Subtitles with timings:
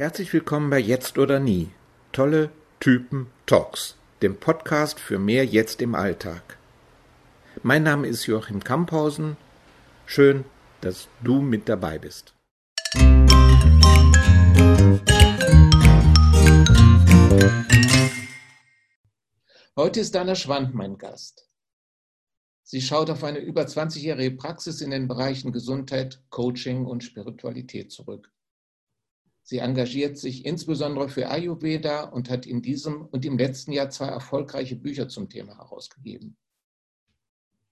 [0.00, 1.68] Herzlich willkommen bei Jetzt oder Nie.
[2.12, 2.50] Tolle
[2.80, 6.56] Typen Talks, dem Podcast für mehr Jetzt im Alltag.
[7.62, 9.36] Mein Name ist Joachim Kamphausen.
[10.06, 10.46] Schön,
[10.80, 12.32] dass du mit dabei bist.
[19.76, 21.46] Heute ist Dana Schwand mein Gast.
[22.62, 28.32] Sie schaut auf eine über 20-jährige Praxis in den Bereichen Gesundheit, Coaching und Spiritualität zurück.
[29.50, 34.06] Sie engagiert sich insbesondere für Ayurveda und hat in diesem und im letzten Jahr zwei
[34.06, 36.36] erfolgreiche Bücher zum Thema herausgegeben.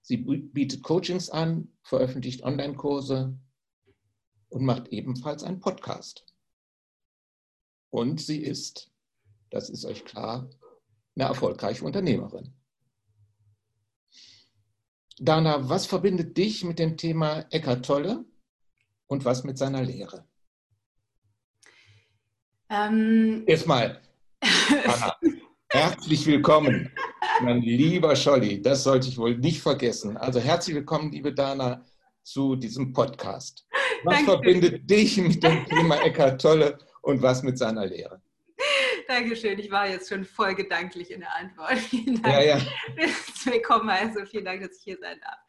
[0.01, 3.39] Sie bietet Coachings an, veröffentlicht Online-Kurse
[4.49, 6.25] und macht ebenfalls einen Podcast.
[7.91, 8.91] Und sie ist,
[9.49, 10.49] das ist euch klar,
[11.15, 12.53] eine erfolgreiche Unternehmerin.
[15.17, 18.25] Dana, was verbindet dich mit dem Thema Eckart Tolle
[19.07, 20.28] und was mit seiner Lehre?
[22.71, 23.99] Ähm, Erstmal,
[24.85, 25.17] Anna,
[25.71, 26.91] herzlich willkommen,
[27.41, 28.61] mein lieber Scholli.
[28.61, 30.17] Das sollte ich wohl nicht vergessen.
[30.17, 31.83] Also herzlich willkommen, liebe Dana,
[32.21, 33.65] zu diesem Podcast.
[34.03, 34.31] Was Danke.
[34.33, 38.21] verbindet dich mit dem Thema Eckart Tolle und was mit seiner Lehre?
[39.07, 39.57] Dankeschön.
[39.57, 41.73] Ich war jetzt schon voll gedanklich in der Antwort.
[41.89, 42.35] Vielen Dank.
[42.35, 42.61] Ja, ja.
[43.45, 43.89] Willkommen.
[43.89, 45.39] Also vielen Dank, dass ich hier sein darf.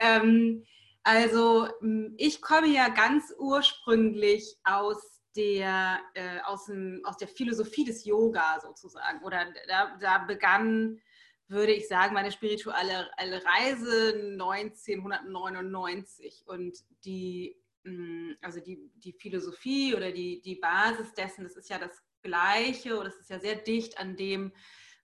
[0.00, 0.64] Ähm,
[1.02, 1.68] also
[2.16, 8.58] ich komme ja ganz ursprünglich aus der, äh, aus, dem, aus der Philosophie des Yoga
[8.60, 9.24] sozusagen.
[9.24, 11.00] Oder da, da begann,
[11.48, 16.42] würde ich sagen, meine spirituelle Reise 1999.
[16.46, 21.78] Und die, mm, also die, die Philosophie oder die, die Basis dessen, das ist ja
[21.78, 24.52] das Gleiche oder es ist ja sehr dicht an dem,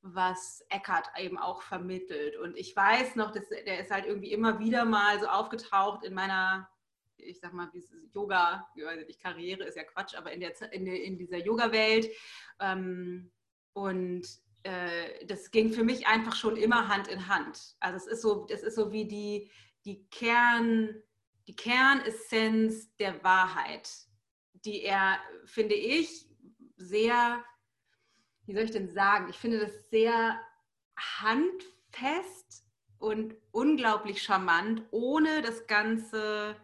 [0.03, 2.37] was Eckhart eben auch vermittelt.
[2.37, 6.15] Und ich weiß noch, dass der ist halt irgendwie immer wieder mal so aufgetaucht in
[6.15, 6.69] meiner
[7.23, 7.71] ich sag mal,
[8.13, 8.69] Yoga,
[9.07, 12.11] ich Karriere ist ja Quatsch, aber in, der, in, in dieser Yoga-Welt.
[12.61, 13.31] Ähm,
[13.73, 14.27] und
[14.65, 17.77] äh, das ging für mich einfach schon immer Hand in Hand.
[17.81, 19.51] Also es ist so, das ist so wie die,
[19.85, 21.03] die, Kern,
[21.47, 23.91] die Kernessenz der Wahrheit,
[24.53, 26.29] die er, finde ich,
[26.77, 27.45] sehr,
[28.47, 30.41] wie soll ich denn sagen, ich finde das sehr
[30.97, 32.65] handfest
[32.99, 36.57] und unglaublich charmant, ohne das Ganze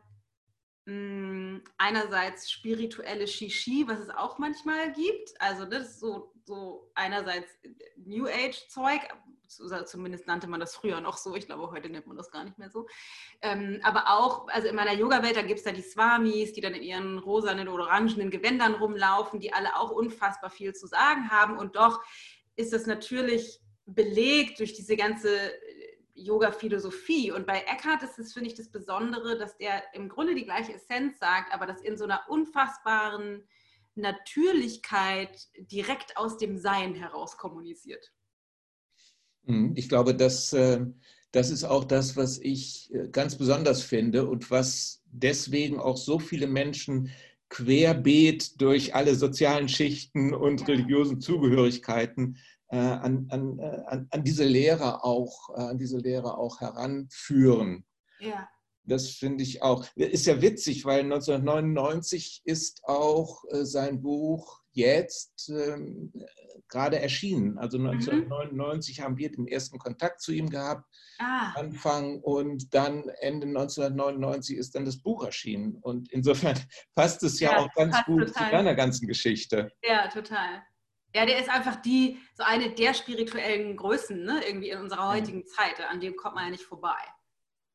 [0.89, 5.39] Mm, einerseits spirituelle Shishi, was es auch manchmal gibt.
[5.39, 7.51] Also das ist so, so einerseits
[7.99, 9.01] New Age-Zeug,
[9.85, 12.57] zumindest nannte man das früher noch so, ich glaube, heute nennt man das gar nicht
[12.57, 12.87] mehr so.
[13.43, 16.73] Ähm, aber auch, also in meiner Yoga-Welt, da gibt es da die Swamis, die dann
[16.73, 21.59] in ihren rosanen oder orangenen Gewändern rumlaufen, die alle auch unfassbar viel zu sagen haben.
[21.59, 22.01] Und doch
[22.57, 25.53] ist das natürlich belegt durch diese ganze
[26.19, 27.33] Yoga-Philosophie.
[27.33, 30.75] Und bei Eckhart ist es, finde ich, das Besondere, dass der im Grunde die gleiche
[30.75, 33.45] Essenz sagt, aber das in so einer unfassbaren
[33.95, 38.13] Natürlichkeit direkt aus dem Sein heraus kommuniziert.
[39.45, 39.73] Mhm.
[39.77, 40.85] Ich glaube, dass, äh,
[41.33, 46.19] das ist auch das, was ich äh, ganz besonders finde und was deswegen auch so
[46.19, 47.11] viele Menschen
[47.49, 52.37] querbeet durch alle sozialen Schichten und religiösen Zugehörigkeiten
[52.77, 57.85] an, an, äh, an, an, diese Lehre auch, äh, an diese Lehre auch heranführen.
[58.21, 58.49] Ja.
[58.85, 59.87] Das finde ich auch.
[59.97, 66.13] Ist ja witzig, weil 1999 ist auch sein Buch jetzt ähm,
[66.69, 67.59] gerade erschienen.
[67.59, 69.03] Also 1999 mhm.
[69.03, 71.53] haben wir den ersten Kontakt zu ihm gehabt, ah.
[71.55, 75.77] Anfang und dann Ende 1999 ist dann das Buch erschienen.
[75.81, 76.59] Und insofern
[76.95, 78.47] passt es ja, ja auch ganz gut total.
[78.47, 79.71] zu deiner ganzen Geschichte.
[79.83, 80.63] Ja, total.
[81.15, 85.47] Ja, der ist einfach die, so eine der spirituellen Größen, ne, irgendwie in unserer heutigen
[85.47, 85.81] Zeit.
[85.89, 86.97] An dem kommt man ja nicht vorbei.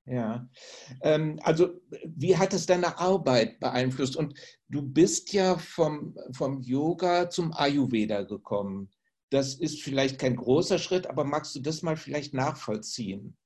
[0.05, 0.47] Ja,
[1.01, 4.17] ähm, also wie hat es deine Arbeit beeinflusst?
[4.17, 8.91] Und du bist ja vom, vom Yoga zum Ayurveda gekommen.
[9.29, 13.37] Das ist vielleicht kein großer Schritt, aber magst du das mal vielleicht nachvollziehen,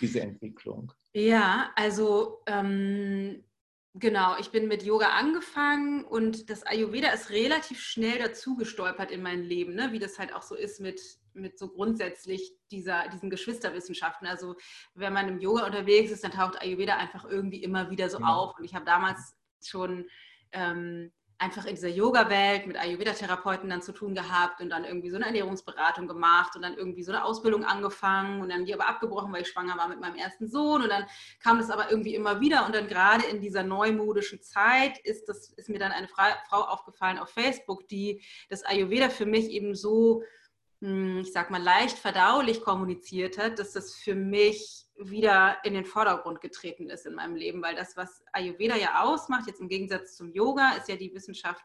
[0.00, 0.92] diese Entwicklung?
[1.14, 3.44] Ja, also ähm,
[3.94, 9.22] Genau, ich bin mit Yoga angefangen und das Ayurveda ist relativ schnell dazu gestolpert in
[9.22, 9.92] mein Leben, ne?
[9.92, 11.00] wie das halt auch so ist mit,
[11.32, 14.28] mit so grundsätzlich dieser, diesen Geschwisterwissenschaften.
[14.28, 14.56] Also
[14.94, 18.56] wenn man im Yoga unterwegs ist, dann taucht Ayurveda einfach irgendwie immer wieder so auf.
[18.58, 20.06] Und ich habe damals schon
[20.52, 25.16] ähm, einfach in dieser Yoga-Welt mit Ayurveda-Therapeuten dann zu tun gehabt und dann irgendwie so
[25.16, 29.32] eine Ernährungsberatung gemacht und dann irgendwie so eine Ausbildung angefangen und dann die aber abgebrochen,
[29.32, 31.06] weil ich schwanger war mit meinem ersten Sohn und dann
[31.40, 35.50] kam das aber irgendwie immer wieder und dann gerade in dieser neumodischen Zeit ist, das,
[35.50, 40.24] ist mir dann eine Frau aufgefallen auf Facebook, die das Ayurveda für mich eben so
[40.80, 46.40] ich sag mal, leicht verdaulich kommuniziert hat, dass das für mich wieder in den Vordergrund
[46.40, 50.32] getreten ist in meinem Leben, weil das, was Ayurveda ja ausmacht, jetzt im Gegensatz zum
[50.32, 51.64] Yoga, ist ja die Wissenschaft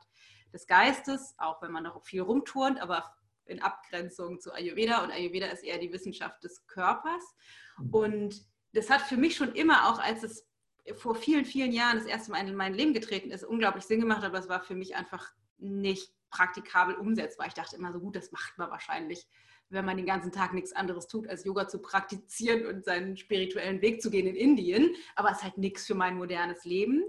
[0.52, 3.14] des Geistes, auch wenn man noch viel rumturnt, aber
[3.46, 5.04] in Abgrenzung zu Ayurveda.
[5.04, 7.36] Und Ayurveda ist eher die Wissenschaft des Körpers.
[7.78, 7.94] Mhm.
[7.94, 10.48] Und das hat für mich schon immer, auch als es
[10.96, 14.24] vor vielen, vielen Jahren das erste Mal in mein Leben getreten ist, unglaublich Sinn gemacht,
[14.24, 17.48] aber es war für mich einfach nicht praktikabel umsetzbar.
[17.48, 19.28] Ich dachte immer so, gut, das macht man wahrscheinlich,
[19.70, 23.82] wenn man den ganzen Tag nichts anderes tut, als Yoga zu praktizieren und seinen spirituellen
[23.82, 24.96] Weg zu gehen in Indien.
[25.16, 27.04] Aber es ist halt nichts für mein modernes Leben.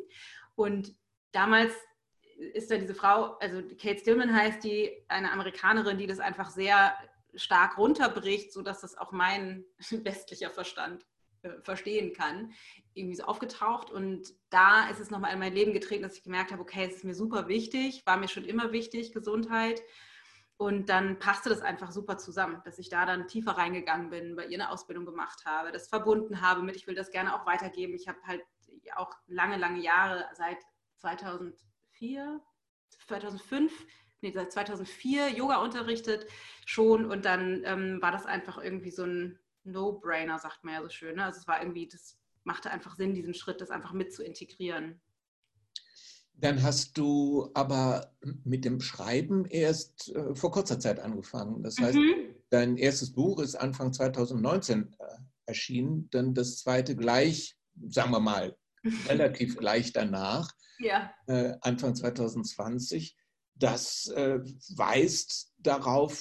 [0.54, 0.94] Und
[1.32, 1.72] damals
[2.52, 6.94] ist da diese Frau, also Kate Stillman heißt die, eine Amerikanerin, die das einfach sehr
[7.34, 11.04] stark runterbricht, sodass das auch mein westlicher Verstand
[11.44, 12.52] äh, verstehen kann,
[12.94, 13.90] irgendwie so aufgetaucht.
[13.90, 16.96] Und da ist es nochmal in mein Leben getreten, dass ich gemerkt habe, okay, es
[16.96, 19.82] ist mir super wichtig, war mir schon immer wichtig, Gesundheit.
[20.56, 24.46] Und dann passte das einfach super zusammen, dass ich da dann tiefer reingegangen bin, bei
[24.46, 27.94] ihr eine Ausbildung gemacht habe, das verbunden habe mit, ich will das gerne auch weitergeben.
[27.94, 28.42] Ich habe halt
[28.94, 30.58] auch lange, lange Jahre, seit
[30.98, 32.40] 2004,
[33.06, 33.86] 2005,
[34.20, 36.26] nee, seit 2004 Yoga unterrichtet
[36.66, 40.88] schon und dann ähm, war das einfach irgendwie so ein No-Brainer, sagt man ja so
[40.88, 41.16] schön.
[41.16, 41.24] Ne?
[41.24, 45.00] Also es war irgendwie, das machte einfach Sinn, diesen Schritt, das einfach mit zu integrieren.
[46.36, 48.12] Dann hast du aber
[48.44, 51.62] mit dem Schreiben erst äh, vor kurzer Zeit angefangen.
[51.62, 52.34] Das heißt, mhm.
[52.50, 55.04] dein erstes Buch ist Anfang 2019 äh,
[55.46, 57.56] erschienen, dann das zweite gleich,
[57.88, 58.56] sagen wir mal,
[59.08, 60.50] relativ gleich danach,
[60.80, 61.12] ja.
[61.28, 63.16] äh, Anfang 2020.
[63.54, 64.40] Das äh,
[64.74, 66.20] weist darauf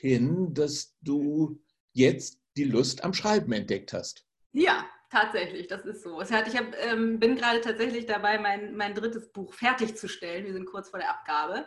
[0.00, 1.62] hin, dass du
[1.94, 4.24] jetzt die Lust am Schreiben entdeckt hast.
[4.52, 6.20] Ja, tatsächlich, das ist so.
[6.20, 10.46] ich hab, ähm, bin gerade tatsächlich dabei, mein, mein drittes Buch fertigzustellen.
[10.46, 11.66] Wir sind kurz vor der Abgabe.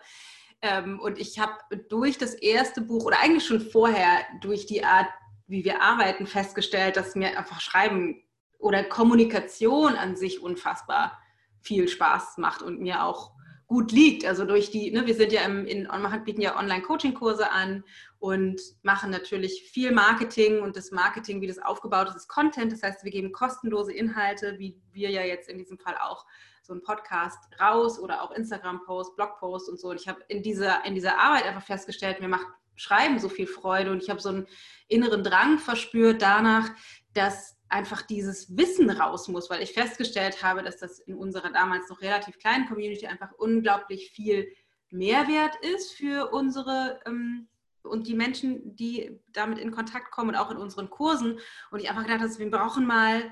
[0.62, 1.54] Ähm, und ich habe
[1.88, 5.08] durch das erste Buch oder eigentlich schon vorher durch die Art,
[5.48, 8.24] wie wir arbeiten, festgestellt, dass mir einfach Schreiben
[8.58, 11.18] oder Kommunikation an sich unfassbar
[11.62, 13.32] viel Spaß macht und mir auch
[13.70, 14.26] gut liegt.
[14.26, 15.88] Also durch die, ne, wir sind ja im, in,
[16.26, 17.84] bieten ja Online-Coaching-Kurse an
[18.18, 22.72] und machen natürlich viel Marketing und das Marketing, wie das aufgebaut ist, ist Content.
[22.72, 26.26] Das heißt, wir geben kostenlose Inhalte, wie wir ja jetzt in diesem Fall auch
[26.64, 29.90] so einen Podcast raus oder auch Instagram-Post, Blog-Post und so.
[29.90, 33.46] Und ich habe in dieser, in dieser Arbeit einfach festgestellt, mir macht Schreiben so viel
[33.46, 34.48] Freude und ich habe so einen
[34.88, 36.72] inneren Drang verspürt danach,
[37.14, 41.90] dass einfach dieses Wissen raus muss, weil ich festgestellt habe, dass das in unserer damals
[41.90, 44.52] noch relativ kleinen Community einfach unglaublich viel
[44.90, 47.48] Mehrwert ist für unsere ähm,
[47.84, 51.40] und die Menschen, die damit in Kontakt kommen und auch in unseren Kursen.
[51.72, 53.32] Und ich einfach gedacht habe, wir brauchen mal,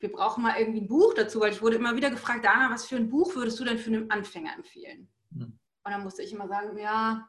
[0.00, 2.86] wir brauchen mal irgendwie ein Buch dazu, weil ich wurde immer wieder gefragt, Dana, was
[2.86, 5.08] für ein Buch würdest du denn für einen Anfänger empfehlen?
[5.30, 5.58] Mhm.
[5.84, 7.28] Und dann musste ich immer sagen, ja,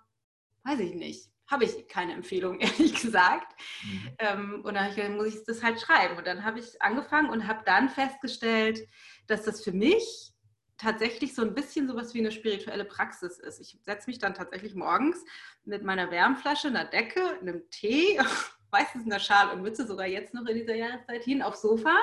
[0.63, 3.56] weiß ich nicht habe ich keine Empfehlung, ehrlich gesagt.
[3.84, 4.12] Mhm.
[4.20, 6.18] Ähm, und dann ich, muss ich das halt schreiben.
[6.18, 8.88] Und dann habe ich angefangen und habe dann festgestellt,
[9.28, 10.34] dass das für mich
[10.78, 13.60] tatsächlich so ein bisschen sowas wie eine spirituelle Praxis ist.
[13.60, 15.24] Ich setze mich dann tatsächlich morgens
[15.64, 18.20] mit meiner Wärmflasche, einer Decke, einem Tee,
[18.72, 21.96] meistens einer Schal und Mütze, sogar jetzt noch in dieser Jahreszeit hin, aufs Sofa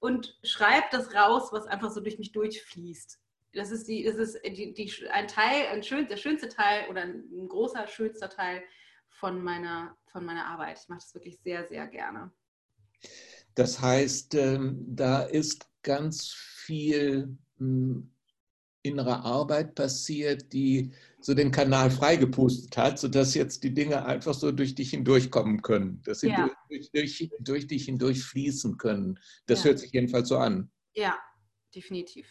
[0.00, 3.20] und schreibe das raus, was einfach so durch mich durchfließt
[3.56, 7.02] das ist, die, das ist die, die, ein Teil, ein schön, der schönste Teil oder
[7.02, 8.62] ein großer, schönster Teil
[9.08, 10.78] von meiner, von meiner Arbeit.
[10.82, 12.30] Ich mache das wirklich sehr, sehr gerne.
[13.54, 18.12] Das heißt, ähm, da ist ganz viel hm,
[18.82, 24.52] innere Arbeit passiert, die so den Kanal freigepustet hat, sodass jetzt die Dinge einfach so
[24.52, 26.50] durch dich hindurchkommen können, dass sie ja.
[26.68, 29.18] durch, durch, durch, dich hindurch fließen können.
[29.46, 29.66] Das ja.
[29.66, 30.70] hört sich jedenfalls so an.
[30.94, 31.18] Ja,
[31.74, 32.26] definitiv.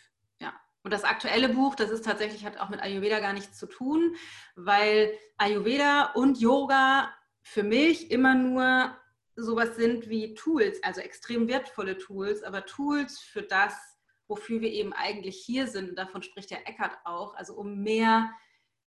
[0.86, 4.16] Und das aktuelle Buch, das ist tatsächlich, hat auch mit Ayurveda gar nichts zu tun,
[4.56, 7.12] weil Ayurveda und Yoga
[7.42, 8.96] für mich immer nur
[9.36, 13.74] sowas sind wie Tools, also extrem wertvolle Tools, aber Tools für das,
[14.28, 15.90] wofür wir eben eigentlich hier sind.
[15.90, 18.32] Und davon spricht der Eckart auch, also um mehr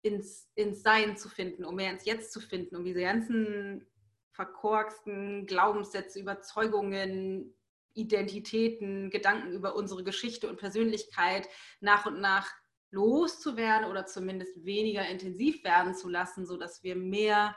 [0.02, 3.86] ins, ins Sein zu finden, um mehr ins Jetzt zu finden, um diese ganzen
[4.32, 7.54] verkorksten Glaubenssätze, Überzeugungen,
[7.94, 11.48] Identitäten, Gedanken über unsere Geschichte und Persönlichkeit
[11.80, 12.50] nach und nach
[12.90, 17.56] loszuwerden oder zumindest weniger intensiv werden zu lassen, sodass wir mehr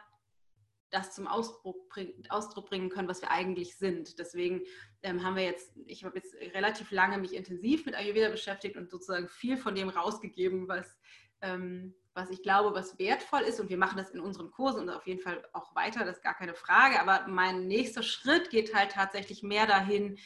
[0.90, 4.20] das zum Ausdruck, Ausdruck bringen können, was wir eigentlich sind.
[4.20, 4.62] Deswegen
[5.04, 8.90] ähm, haben wir jetzt, ich habe jetzt relativ lange mich intensiv mit Ayurveda beschäftigt und
[8.90, 10.98] sozusagen viel von dem rausgegeben, was
[11.42, 13.60] ähm, was ich glaube, was wertvoll ist.
[13.60, 16.24] Und wir machen das in unseren Kursen und auf jeden Fall auch weiter, das ist
[16.24, 17.00] gar keine Frage.
[17.00, 20.18] Aber mein nächster Schritt geht halt tatsächlich mehr dahin,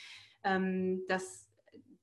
[0.44, 1.50] ähm, dass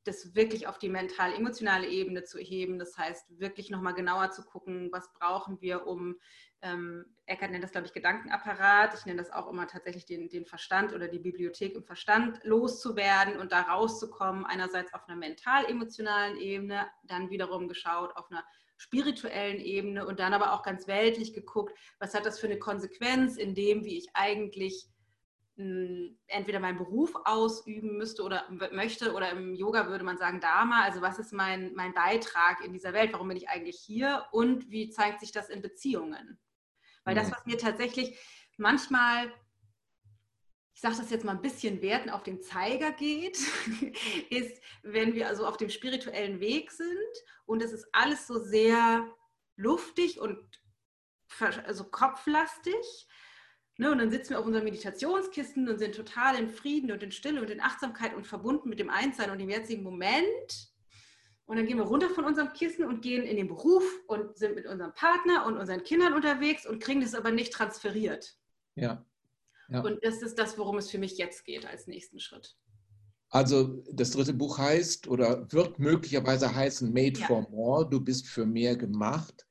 [0.05, 2.79] das wirklich auf die mental-emotionale Ebene zu heben.
[2.79, 6.17] Das heißt, wirklich nochmal genauer zu gucken, was brauchen wir, um,
[6.63, 8.95] ähm, Eckert nennt das, glaube ich, Gedankenapparat.
[8.95, 13.39] Ich nenne das auch immer tatsächlich den, den Verstand oder die Bibliothek im Verstand loszuwerden
[13.39, 14.45] und da rauszukommen.
[14.45, 18.45] Einerseits auf einer mental-emotionalen Ebene, dann wiederum geschaut auf einer
[18.79, 23.37] spirituellen Ebene und dann aber auch ganz weltlich geguckt, was hat das für eine Konsequenz
[23.37, 24.89] in dem, wie ich eigentlich
[26.29, 31.03] entweder meinen Beruf ausüben müsste oder möchte oder im Yoga würde man sagen Dharma, also
[31.03, 34.25] was ist mein, mein Beitrag in dieser Welt, warum bin ich eigentlich hier?
[34.31, 36.39] Und wie zeigt sich das in Beziehungen?
[37.03, 38.17] Weil das, was mir tatsächlich
[38.57, 39.33] manchmal,
[40.79, 43.37] ich sage das jetzt mal ein bisschen werten, auf den Zeiger geht,
[44.31, 46.89] ist, wenn wir also auf dem spirituellen Weg sind
[47.47, 49.05] und es ist alles so sehr
[49.57, 50.39] luftig und
[51.67, 53.09] also kopflastig
[53.81, 57.13] Ne, und dann sitzen wir auf unseren Meditationskisten und sind total in Frieden und in
[57.13, 60.73] Stille und in Achtsamkeit und verbunden mit dem Einssein und dem jetzigen Moment.
[61.45, 64.57] Und dann gehen wir runter von unserem Kissen und gehen in den Beruf und sind
[64.57, 68.37] mit unserem Partner und unseren Kindern unterwegs und kriegen das aber nicht transferiert.
[68.75, 69.07] Ja.
[69.69, 69.81] Ja.
[69.81, 72.57] Und das ist das, worum es für mich jetzt geht als nächsten Schritt.
[73.31, 77.27] Also das dritte Buch heißt oder wird möglicherweise heißen Made ja.
[77.27, 79.47] for More, du bist für mehr gemacht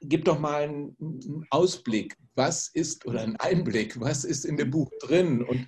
[0.00, 4.90] gib doch mal einen Ausblick, was ist, oder einen Einblick, was ist in dem Buch
[5.00, 5.66] drin und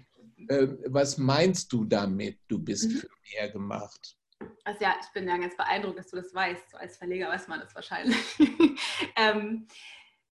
[0.49, 2.97] äh, was meinst du damit, du bist mhm.
[2.97, 4.17] für mehr gemacht?
[4.65, 6.71] Also ja, ich bin ja ganz beeindruckt, dass du das weißt.
[6.71, 8.17] So als Verleger weiß man das wahrscheinlich.
[9.17, 9.67] ähm,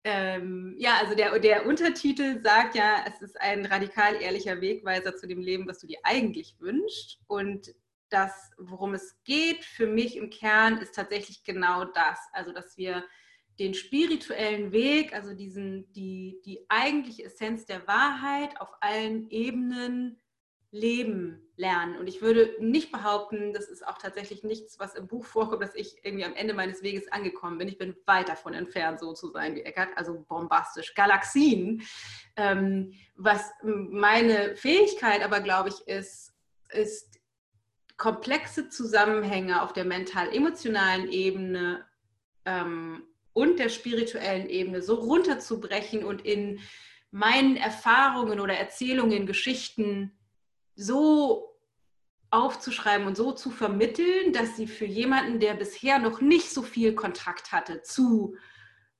[0.04, 5.28] ähm, ja, also der, der Untertitel sagt ja, es ist ein radikal ehrlicher Wegweiser zu
[5.28, 7.20] dem Leben, was du dir eigentlich wünschst.
[7.28, 7.74] Und
[8.10, 12.20] das, worum es geht für mich im Kern, ist tatsächlich genau das.
[12.32, 13.04] Also, dass wir
[13.60, 20.22] den spirituellen Weg, also diesen, die, die eigentliche Essenz der Wahrheit auf allen Ebenen
[20.72, 21.98] leben lernen.
[21.98, 25.76] Und ich würde nicht behaupten, das ist auch tatsächlich nichts, was im Buch vorkommt, dass
[25.76, 27.68] ich irgendwie am Ende meines Weges angekommen bin.
[27.68, 30.94] Ich bin weit davon entfernt, so zu sein wie Eckart, also bombastisch.
[30.94, 31.82] Galaxien.
[32.36, 36.34] Ähm, was meine Fähigkeit aber, glaube ich, ist,
[36.72, 37.20] ist
[37.98, 41.86] komplexe Zusammenhänge auf der mental-emotionalen Ebene
[42.46, 46.60] ähm, und der spirituellen Ebene so runterzubrechen und in
[47.12, 50.16] meinen Erfahrungen oder Erzählungen, Geschichten
[50.80, 51.58] so
[52.32, 56.96] aufzuschreiben und so zu vermitteln, dass sie für jemanden, der bisher noch nicht so viel
[56.96, 58.36] Kontakt hatte zu,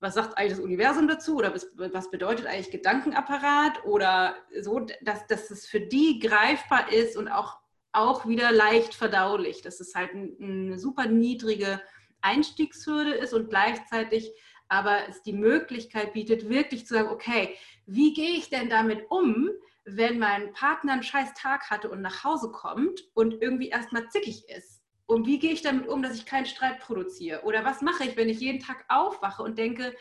[0.02, 5.52] was sagt eigentlich das Universum dazu oder was bedeutet eigentlich Gedankenapparat oder so, dass, dass
[5.52, 7.58] es für die greifbar ist und auch,
[7.92, 9.62] auch wieder leicht verdaulich.
[9.62, 11.82] Das ist halt eine super niedrige
[12.22, 14.34] Einstiegshürde ist und gleichzeitig
[14.70, 19.50] aber es die Möglichkeit bietet, wirklich zu sagen, okay, wie gehe ich denn damit um,
[19.84, 24.48] wenn mein Partner einen scheiß Tag hatte und nach Hause kommt und irgendwie erstmal zickig
[24.48, 24.82] ist?
[25.08, 27.42] Und wie gehe ich damit um, dass ich keinen Streit produziere?
[27.44, 29.96] Oder was mache ich, wenn ich jeden Tag aufwache und denke,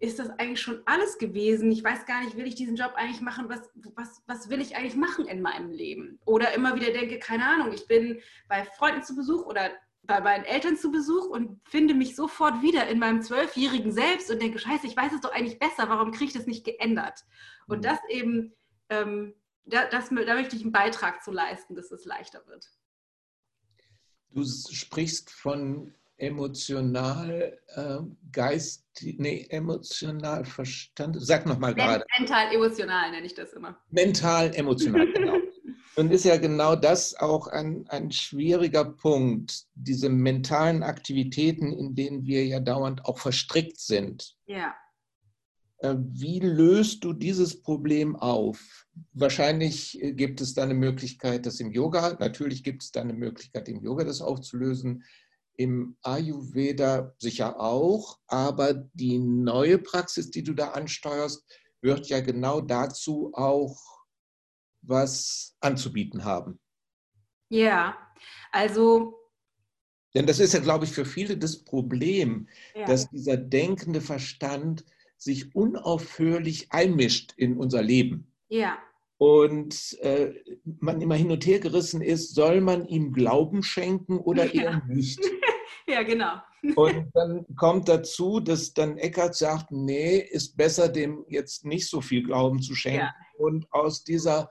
[0.00, 1.70] ist das eigentlich schon alles gewesen?
[1.70, 3.48] Ich weiß gar nicht, will ich diesen Job eigentlich machen?
[3.48, 6.18] Was, was, was will ich eigentlich machen in meinem Leben?
[6.24, 9.70] Oder immer wieder denke, keine Ahnung, ich bin bei Freunden zu Besuch oder
[10.04, 14.42] bei meinen Eltern zu Besuch und finde mich sofort wieder in meinem zwölfjährigen Selbst und
[14.42, 17.24] denke, scheiße, ich weiß es doch eigentlich besser, warum kriege ich das nicht geändert?
[17.68, 17.82] Und mhm.
[17.82, 18.52] das eben,
[18.88, 22.68] ähm, da, das, da möchte ich einen Beitrag zu leisten, dass es leichter wird.
[24.30, 27.98] Du sprichst von emotional, äh,
[28.32, 31.16] geist, nee, emotional Verstand.
[31.20, 32.04] Sag nochmal gerade.
[32.18, 33.76] Mental, emotional nenne ich das immer.
[33.90, 35.36] Mental, emotional, genau.
[35.96, 42.24] Und ist ja genau das auch ein, ein schwieriger Punkt, diese mentalen Aktivitäten, in denen
[42.24, 44.34] wir ja dauernd auch verstrickt sind.
[44.46, 44.74] Ja.
[45.78, 48.86] Äh, wie löst du dieses Problem auf?
[49.12, 53.14] Wahrscheinlich äh, gibt es da eine Möglichkeit, das im Yoga, natürlich gibt es da eine
[53.14, 55.04] Möglichkeit, im Yoga das aufzulösen,
[55.56, 61.44] im Ayurveda sicher auch, aber die neue Praxis, die du da ansteuerst,
[61.82, 63.91] wird ja genau dazu auch
[64.82, 66.58] was anzubieten haben.
[67.48, 67.96] Ja,
[68.50, 69.18] also.
[70.14, 72.84] Denn das ist ja, glaube ich, für viele das Problem, ja.
[72.84, 74.84] dass dieser denkende Verstand
[75.16, 78.32] sich unaufhörlich einmischt in unser Leben.
[78.48, 78.78] Ja.
[79.18, 80.34] Und äh,
[80.80, 84.62] man immer hin und her gerissen ist, soll man ihm Glauben schenken oder ja.
[84.62, 85.20] eher nicht?
[85.86, 86.40] ja, genau.
[86.74, 92.00] Und dann kommt dazu, dass dann Eckert sagt, nee, ist besser, dem jetzt nicht so
[92.00, 93.00] viel Glauben zu schenken.
[93.00, 93.14] Ja.
[93.38, 94.50] Und aus dieser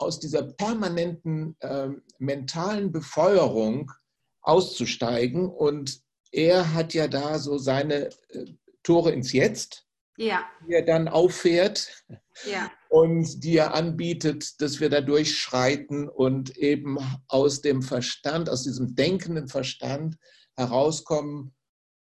[0.00, 1.88] aus dieser permanenten äh,
[2.18, 3.92] mentalen Befeuerung
[4.40, 5.48] auszusteigen.
[5.48, 6.00] Und
[6.32, 8.46] er hat ja da so seine äh,
[8.82, 10.44] Tore ins Jetzt, ja.
[10.66, 12.04] die er dann auffährt
[12.50, 12.70] ja.
[12.88, 18.94] und die er anbietet, dass wir da durchschreiten und eben aus dem Verstand, aus diesem
[18.94, 20.16] denkenden Verstand
[20.56, 21.54] herauskommen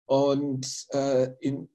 [0.05, 1.69] und äh, in,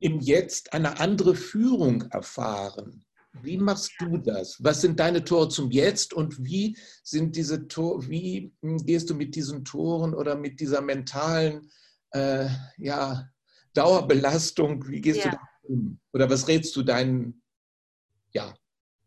[0.00, 3.04] im Jetzt eine andere Führung erfahren.
[3.40, 4.62] Wie machst du das?
[4.62, 9.14] Was sind deine Tore zum Jetzt und wie sind diese Tore, wie hm, gehst du
[9.14, 11.70] mit diesen Toren oder mit dieser mentalen
[12.10, 12.46] äh,
[12.76, 13.26] ja,
[13.74, 15.30] Dauerbelastung, wie gehst ja.
[15.30, 16.00] du damit um?
[16.12, 17.42] Oder was rätst du deinen,
[18.32, 18.52] ja,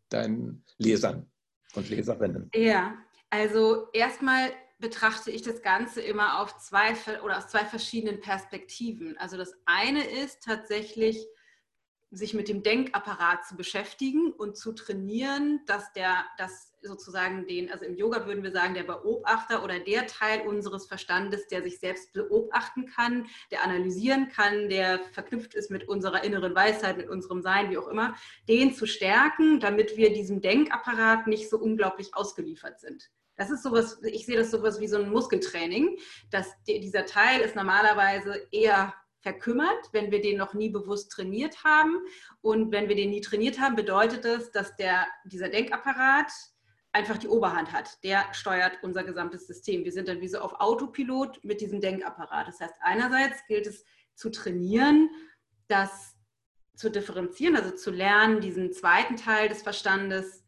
[0.08, 1.30] deinen Lesern
[1.74, 2.50] und Leserinnen?
[2.54, 2.96] Ja,
[3.30, 9.16] also erstmal betrachte ich das Ganze immer auf zwei oder aus zwei verschiedenen Perspektiven.
[9.18, 11.26] Also das eine ist tatsächlich
[12.10, 17.84] sich mit dem Denkapparat zu beschäftigen und zu trainieren, dass der, dass sozusagen den, also
[17.84, 22.12] im Yoga würden wir sagen, der Beobachter oder der Teil unseres Verstandes, der sich selbst
[22.12, 27.70] beobachten kann, der analysieren kann, der verknüpft ist mit unserer inneren Weisheit, mit unserem Sein,
[27.70, 28.14] wie auch immer,
[28.48, 33.10] den zu stärken, damit wir diesem Denkapparat nicht so unglaublich ausgeliefert sind.
[33.36, 35.98] Das ist sowas, ich sehe das sowas wie so ein Muskeltraining,
[36.30, 41.98] dass dieser Teil ist normalerweise eher verkümmert, wenn wir den noch nie bewusst trainiert haben.
[42.40, 46.30] Und wenn wir den nie trainiert haben, bedeutet das, dass der, dieser Denkapparat
[46.92, 48.02] einfach die Oberhand hat.
[48.04, 49.84] Der steuert unser gesamtes System.
[49.84, 52.48] Wir sind dann wie so auf Autopilot mit diesem Denkapparat.
[52.48, 55.10] Das heißt, einerseits gilt es zu trainieren,
[55.68, 56.14] das
[56.74, 60.45] zu differenzieren, also zu lernen, diesen zweiten Teil des Verstandes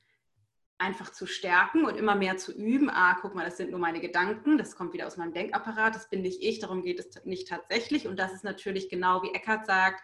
[0.79, 2.89] einfach zu stärken und immer mehr zu üben.
[2.89, 6.09] Ah, guck mal, das sind nur meine Gedanken, das kommt wieder aus meinem Denkapparat, das
[6.09, 8.07] bin nicht ich, darum geht es nicht tatsächlich.
[8.07, 10.03] Und das ist natürlich genau wie Eckhart sagt,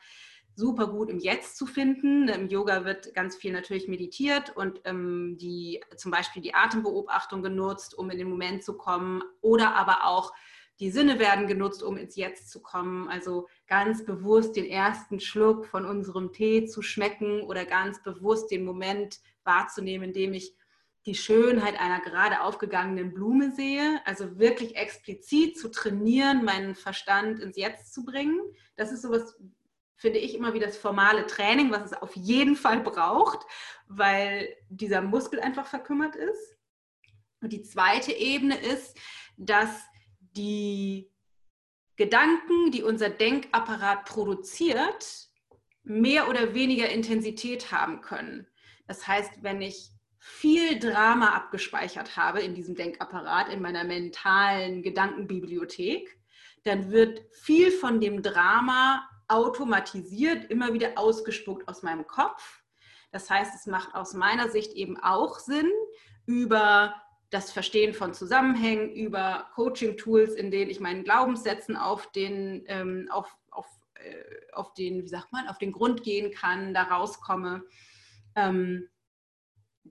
[0.57, 2.29] super gut im Jetzt zu finden.
[2.29, 7.97] Im Yoga wird ganz viel natürlich meditiert und ähm, die, zum Beispiel die Atembeobachtung genutzt,
[7.97, 9.23] um in den Moment zu kommen.
[9.41, 10.33] Oder aber auch
[10.81, 13.09] die Sinne werden genutzt, um ins Jetzt zu kommen.
[13.09, 18.65] Also ganz bewusst den ersten Schluck von unserem Tee zu schmecken oder ganz bewusst den
[18.65, 20.55] Moment wahrzunehmen, in dem ich
[21.07, 24.01] die Schönheit einer gerade aufgegangenen Blume sehe.
[24.05, 28.41] Also wirklich explizit zu trainieren, meinen Verstand ins Jetzt zu bringen.
[28.77, 29.37] Das ist sowas,
[29.97, 33.47] finde ich, immer wie das formale Training, was es auf jeden Fall braucht,
[33.87, 36.57] weil dieser Muskel einfach verkümmert ist.
[37.41, 38.97] Und die zweite Ebene ist,
[39.37, 39.83] dass
[40.21, 41.11] die
[41.97, 45.29] Gedanken, die unser Denkapparat produziert,
[45.83, 48.49] mehr oder weniger Intensität haben können.
[48.87, 49.94] Das heißt, wenn ich
[50.27, 56.19] viel Drama abgespeichert habe in diesem Denkapparat, in meiner mentalen Gedankenbibliothek,
[56.63, 62.63] dann wird viel von dem Drama automatisiert, immer wieder ausgespuckt aus meinem Kopf.
[63.13, 65.71] Das heißt, es macht aus meiner Sicht eben auch Sinn,
[66.25, 66.95] über
[67.29, 73.37] das Verstehen von Zusammenhängen, über Coaching-Tools, in denen ich meinen Glaubenssätzen auf den, ähm, auf,
[73.51, 77.63] auf, äh, auf den, wie sagt man, auf den Grund gehen kann, da rauskomme.
[78.37, 78.89] Ähm,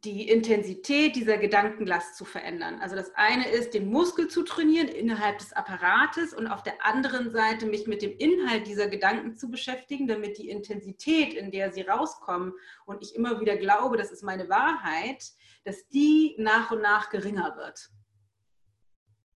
[0.03, 2.79] die Intensität dieser Gedankenlast zu verändern.
[2.81, 7.31] Also das eine ist, den Muskel zu trainieren innerhalb des Apparates und auf der anderen
[7.31, 11.81] Seite mich mit dem Inhalt dieser Gedanken zu beschäftigen, damit die Intensität, in der sie
[11.81, 12.51] rauskommen
[12.85, 15.23] und ich immer wieder glaube, das ist meine Wahrheit,
[15.63, 17.89] dass die nach und nach geringer wird.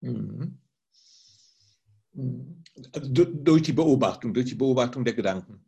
[0.00, 0.58] Mhm.
[2.14, 2.64] Mhm.
[2.92, 5.64] Also durch die Beobachtung, durch die Beobachtung der Gedanken.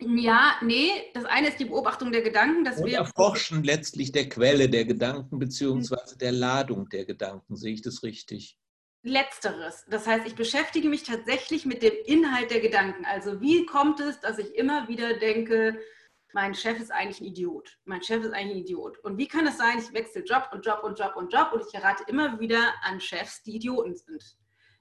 [0.00, 2.64] Ja, nee, das eine ist die Beobachtung der Gedanken.
[2.64, 7.56] Dass und wir Erforschen letztlich der Quelle der Gedanken beziehungsweise der Ladung der Gedanken.
[7.56, 8.56] Sehe ich das richtig?
[9.02, 9.84] Letzteres.
[9.88, 13.04] Das heißt, ich beschäftige mich tatsächlich mit dem Inhalt der Gedanken.
[13.04, 15.78] Also wie kommt es, dass ich immer wieder denke,
[16.32, 17.78] mein Chef ist eigentlich ein Idiot.
[17.84, 18.98] Mein Chef ist eigentlich ein Idiot.
[18.98, 21.62] Und wie kann es sein, ich wechsle Job und Job und Job und Job und
[21.66, 24.36] ich gerate immer wieder an Chefs, die Idioten sind.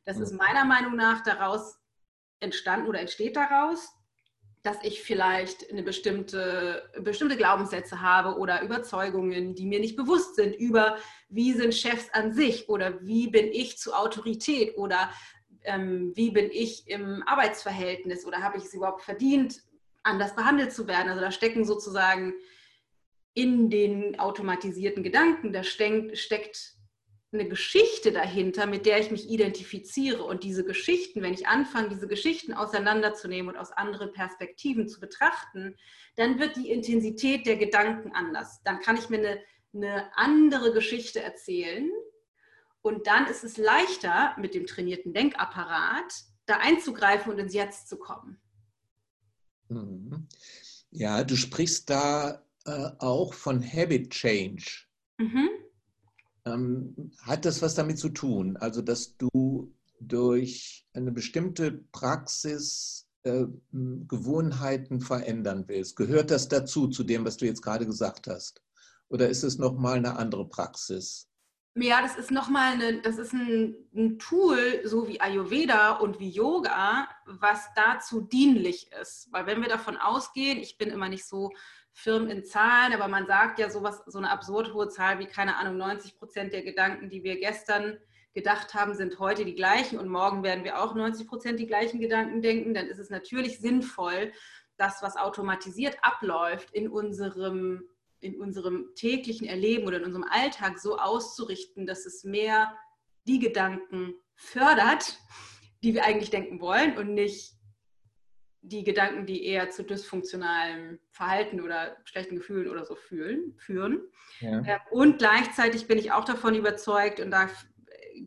[0.05, 1.77] Das ist meiner Meinung nach daraus
[2.39, 3.89] entstanden oder entsteht daraus,
[4.63, 10.55] dass ich vielleicht eine bestimmte, bestimmte Glaubenssätze habe oder Überzeugungen, die mir nicht bewusst sind,
[10.55, 10.97] über
[11.29, 15.09] wie sind Chefs an sich oder wie bin ich zu Autorität oder
[15.63, 19.61] ähm, wie bin ich im Arbeitsverhältnis oder habe ich es überhaupt verdient,
[20.03, 21.09] anders behandelt zu werden.
[21.09, 22.33] Also da stecken sozusagen
[23.33, 26.78] in den automatisierten Gedanken, da steckt
[27.31, 30.23] eine Geschichte dahinter, mit der ich mich identifiziere.
[30.23, 35.75] Und diese Geschichten, wenn ich anfange, diese Geschichten auseinanderzunehmen und aus anderen Perspektiven zu betrachten,
[36.15, 38.61] dann wird die Intensität der Gedanken anders.
[38.63, 39.41] Dann kann ich mir eine,
[39.73, 41.89] eine andere Geschichte erzählen.
[42.81, 46.11] Und dann ist es leichter, mit dem trainierten Denkapparat
[46.47, 48.41] da einzugreifen und ins Jetzt zu kommen.
[49.67, 50.27] Mhm.
[50.89, 54.87] Ja, du sprichst da äh, auch von Habit Change.
[55.19, 55.49] Mhm
[56.53, 58.57] ähm, hat das was damit zu tun?
[58.57, 65.95] Also, dass du durch eine bestimmte Praxis äh, Gewohnheiten verändern willst.
[65.95, 68.61] Gehört das dazu, zu dem, was du jetzt gerade gesagt hast?
[69.09, 71.27] Oder ist es nochmal eine andere Praxis?
[71.75, 76.29] Ja, das ist nochmal eine, das ist ein, ein, Tool, so wie Ayurveda und wie
[76.29, 79.27] Yoga, was dazu dienlich ist.
[79.31, 81.51] Weil wenn wir davon ausgehen, ich bin immer nicht so
[81.99, 85.57] Firmen in Zahlen, aber man sagt ja sowas, so eine absurd hohe Zahl wie, keine
[85.57, 87.97] Ahnung, 90 Prozent der Gedanken, die wir gestern
[88.33, 91.99] gedacht haben, sind heute die gleichen und morgen werden wir auch 90 Prozent die gleichen
[91.99, 94.31] Gedanken denken, dann ist es natürlich sinnvoll,
[94.77, 97.83] das, was automatisiert abläuft, in unserem,
[98.21, 102.73] in unserem täglichen Erleben oder in unserem Alltag so auszurichten, dass es mehr
[103.27, 105.19] die Gedanken fördert,
[105.83, 107.58] die wir eigentlich denken wollen und nicht
[108.61, 114.01] die Gedanken, die eher zu dysfunktionalem Verhalten oder schlechten Gefühlen oder so fühlen, führen.
[114.41, 114.61] Ja.
[114.61, 117.49] Äh, und gleichzeitig bin ich auch davon überzeugt, und da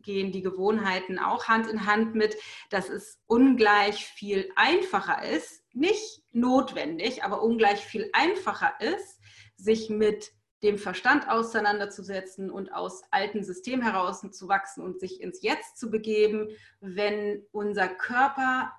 [0.01, 2.35] gehen die Gewohnheiten auch Hand in Hand mit,
[2.69, 9.19] dass es ungleich viel einfacher ist, nicht notwendig, aber ungleich viel einfacher ist,
[9.55, 10.31] sich mit
[10.63, 17.45] dem Verstand auseinanderzusetzen und aus alten Systemen herauszuwachsen und sich ins Jetzt zu begeben, wenn
[17.51, 18.71] unser Körper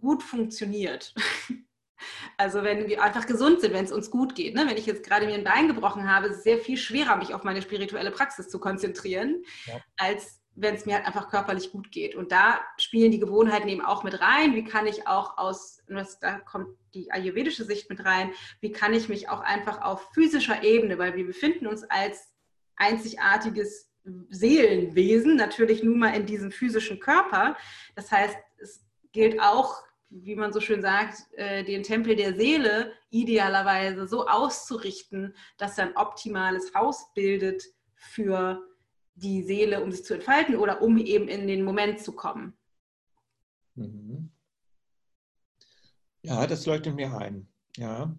[0.00, 1.14] gut funktioniert.
[2.36, 4.54] Also wenn wir einfach gesund sind, wenn es uns gut geht.
[4.54, 4.66] Ne?
[4.68, 7.32] Wenn ich jetzt gerade mir ein Bein gebrochen habe, ist es sehr viel schwerer, mich
[7.32, 9.80] auf meine spirituelle Praxis zu konzentrieren, ja.
[9.96, 12.14] als wenn es mir halt einfach körperlich gut geht.
[12.14, 14.54] Und da spielen die Gewohnheiten eben auch mit rein.
[14.54, 15.82] Wie kann ich auch aus,
[16.20, 20.62] da kommt die ayurvedische Sicht mit rein, wie kann ich mich auch einfach auf physischer
[20.62, 22.32] Ebene, weil wir befinden uns als
[22.76, 23.90] einzigartiges
[24.28, 27.56] Seelenwesen natürlich nun mal in diesem physischen Körper.
[27.94, 28.83] Das heißt, es
[29.14, 35.34] gilt auch, wie man so schön sagt, äh, den Tempel der Seele idealerweise so auszurichten,
[35.56, 38.62] dass er ein optimales Haus bildet für
[39.14, 42.56] die Seele, um sich zu entfalten oder um eben in den Moment zu kommen.
[43.76, 44.30] Mhm.
[46.22, 47.48] Ja, das leuchtet mir ein.
[47.76, 48.14] Ja.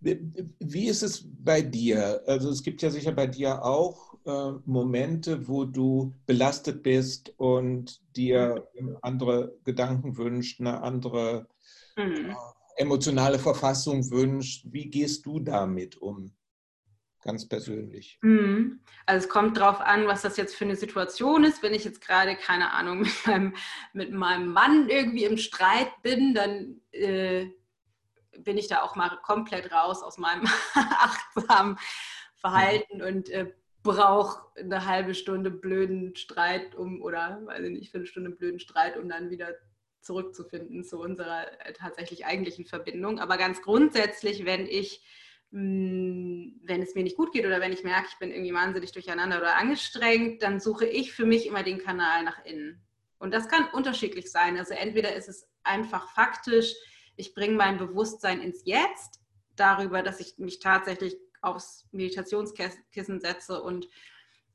[0.00, 2.22] Wie ist es bei dir?
[2.26, 8.00] Also es gibt ja sicher bei dir auch äh, Momente, wo du belastet bist und
[8.16, 8.68] dir
[9.02, 11.48] andere Gedanken wünscht, eine andere
[11.96, 12.30] mhm.
[12.30, 12.34] äh,
[12.76, 14.64] emotionale Verfassung wünscht.
[14.70, 16.32] Wie gehst du damit um?
[17.22, 18.18] Ganz persönlich.
[18.22, 18.80] Mhm.
[19.04, 21.62] Also es kommt darauf an, was das jetzt für eine Situation ist.
[21.62, 23.54] Wenn ich jetzt gerade, keine Ahnung, mit meinem,
[23.92, 27.50] mit meinem Mann irgendwie im Streit bin, dann äh,
[28.44, 31.78] bin ich da auch mal komplett raus aus meinem achtsamen
[32.36, 33.04] Verhalten mhm.
[33.04, 38.06] und äh, brauche eine halbe Stunde blöden Streit um oder weiß ich nicht, für eine
[38.06, 39.54] Stunde blöden Streit, um dann wieder
[40.00, 43.18] zurückzufinden zu unserer äh, tatsächlich eigentlichen Verbindung.
[43.18, 45.02] Aber ganz grundsätzlich, wenn ich
[45.52, 48.92] hm, wenn es mir nicht gut geht oder wenn ich merke, ich bin irgendwie wahnsinnig
[48.92, 52.80] durcheinander oder angestrengt, dann suche ich für mich immer den Kanal nach innen.
[53.18, 54.56] Und das kann unterschiedlich sein.
[54.56, 56.74] Also entweder ist es einfach faktisch,
[57.20, 59.20] ich bringe mein Bewusstsein ins Jetzt,
[59.56, 63.88] darüber, dass ich mich tatsächlich aufs Meditationskissen setze und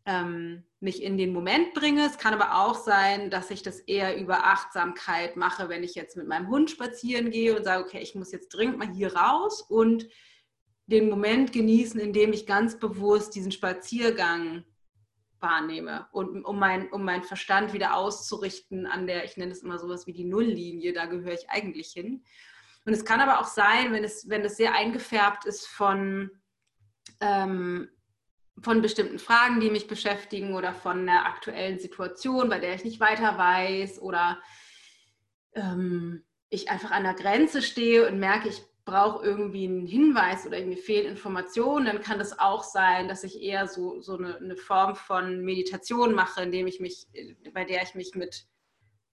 [0.05, 2.05] ähm, mich in den Moment bringe.
[2.05, 6.15] Es kann aber auch sein, dass ich das eher über Achtsamkeit mache, wenn ich jetzt
[6.15, 9.61] mit meinem Hund spazieren gehe und sage, okay, ich muss jetzt dringend mal hier raus
[9.61, 10.07] und
[10.87, 14.63] den Moment genießen, in dem ich ganz bewusst diesen Spaziergang
[15.39, 19.79] wahrnehme und um, mein, um meinen Verstand wieder auszurichten an der, ich nenne es immer
[19.79, 22.23] sowas wie die Nulllinie, da gehöre ich eigentlich hin.
[22.85, 26.29] Und es kann aber auch sein, wenn es, wenn es sehr eingefärbt ist von,
[27.19, 27.89] ähm,
[28.61, 32.99] von bestimmten Fragen, die mich beschäftigen oder von einer aktuellen Situation, bei der ich nicht
[32.99, 34.39] weiter weiß oder
[35.53, 40.63] ähm, ich einfach an der Grenze stehe und merke, ich brauche irgendwie einen Hinweis oder
[40.63, 44.55] mir fehlen Informationen, dann kann das auch sein, dass ich eher so, so eine, eine
[44.55, 47.07] Form von Meditation mache, indem ich mich,
[47.51, 48.45] bei der ich mich mit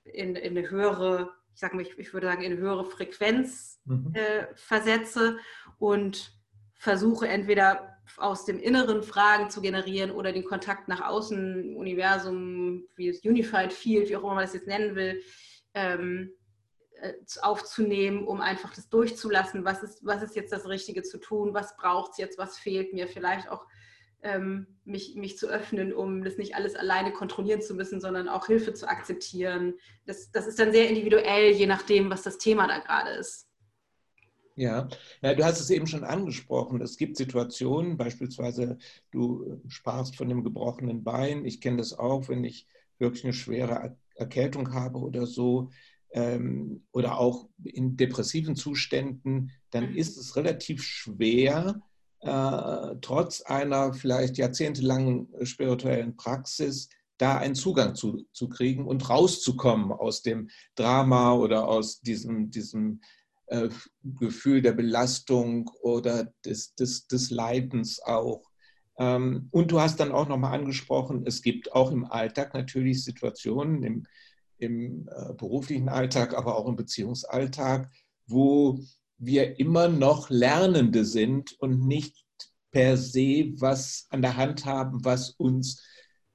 [0.04, 4.12] in, in eine höhere, ich sage mal, ich, ich, würde sagen, in höhere Frequenz mhm.
[4.14, 5.38] äh, versetze
[5.78, 6.32] und
[6.74, 13.08] versuche entweder aus dem Inneren Fragen zu generieren oder den Kontakt nach außen, Universum, wie
[13.08, 15.22] das Unified Field, wie auch immer man das jetzt nennen will,
[15.74, 16.32] ähm,
[17.00, 21.54] äh, aufzunehmen, um einfach das durchzulassen, was ist, was ist jetzt das Richtige zu tun,
[21.54, 23.66] was braucht es jetzt, was fehlt mir, vielleicht auch
[24.22, 28.46] ähm, mich, mich zu öffnen, um das nicht alles alleine kontrollieren zu müssen, sondern auch
[28.46, 29.74] Hilfe zu akzeptieren.
[30.06, 33.48] Das, das ist dann sehr individuell, je nachdem, was das Thema da gerade ist.
[34.54, 34.88] Ja.
[35.22, 36.80] ja, du hast es eben schon angesprochen.
[36.82, 38.78] Es gibt Situationen, beispielsweise
[39.11, 41.46] du sprachst von dem gebrochenen Bein.
[41.46, 42.66] Ich kenne das auch, wenn ich
[42.98, 45.70] wirklich eine schwere Erkältung habe oder so,
[46.12, 49.96] ähm, oder auch in depressiven Zuständen, dann mhm.
[49.96, 51.80] ist es relativ schwer,
[52.22, 59.92] äh, trotz einer vielleicht jahrzehntelangen spirituellen Praxis, da einen Zugang zu, zu kriegen und rauszukommen
[59.92, 63.00] aus dem Drama oder aus diesem, diesem
[63.46, 63.68] äh,
[64.02, 68.50] Gefühl der Belastung oder des, des, des Leidens auch.
[68.98, 73.82] Ähm, und du hast dann auch nochmal angesprochen, es gibt auch im Alltag natürlich Situationen,
[73.82, 74.06] im,
[74.58, 77.90] im äh, beruflichen Alltag, aber auch im Beziehungsalltag,
[78.26, 78.80] wo
[79.24, 82.16] wir immer noch Lernende sind und nicht
[82.72, 85.85] per se was an der Hand haben, was uns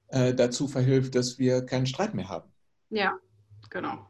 [0.07, 2.49] äh, dazu verhilft, dass wir keinen Streit mehr haben.
[2.89, 3.17] Ja,
[3.69, 4.07] genau.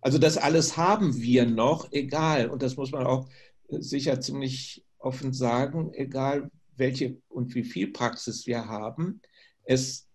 [0.00, 3.28] Also das alles haben wir noch, egal, und das muss man auch
[3.68, 9.20] sicher ziemlich offen sagen, egal welche und wie viel Praxis wir haben,
[9.64, 10.08] es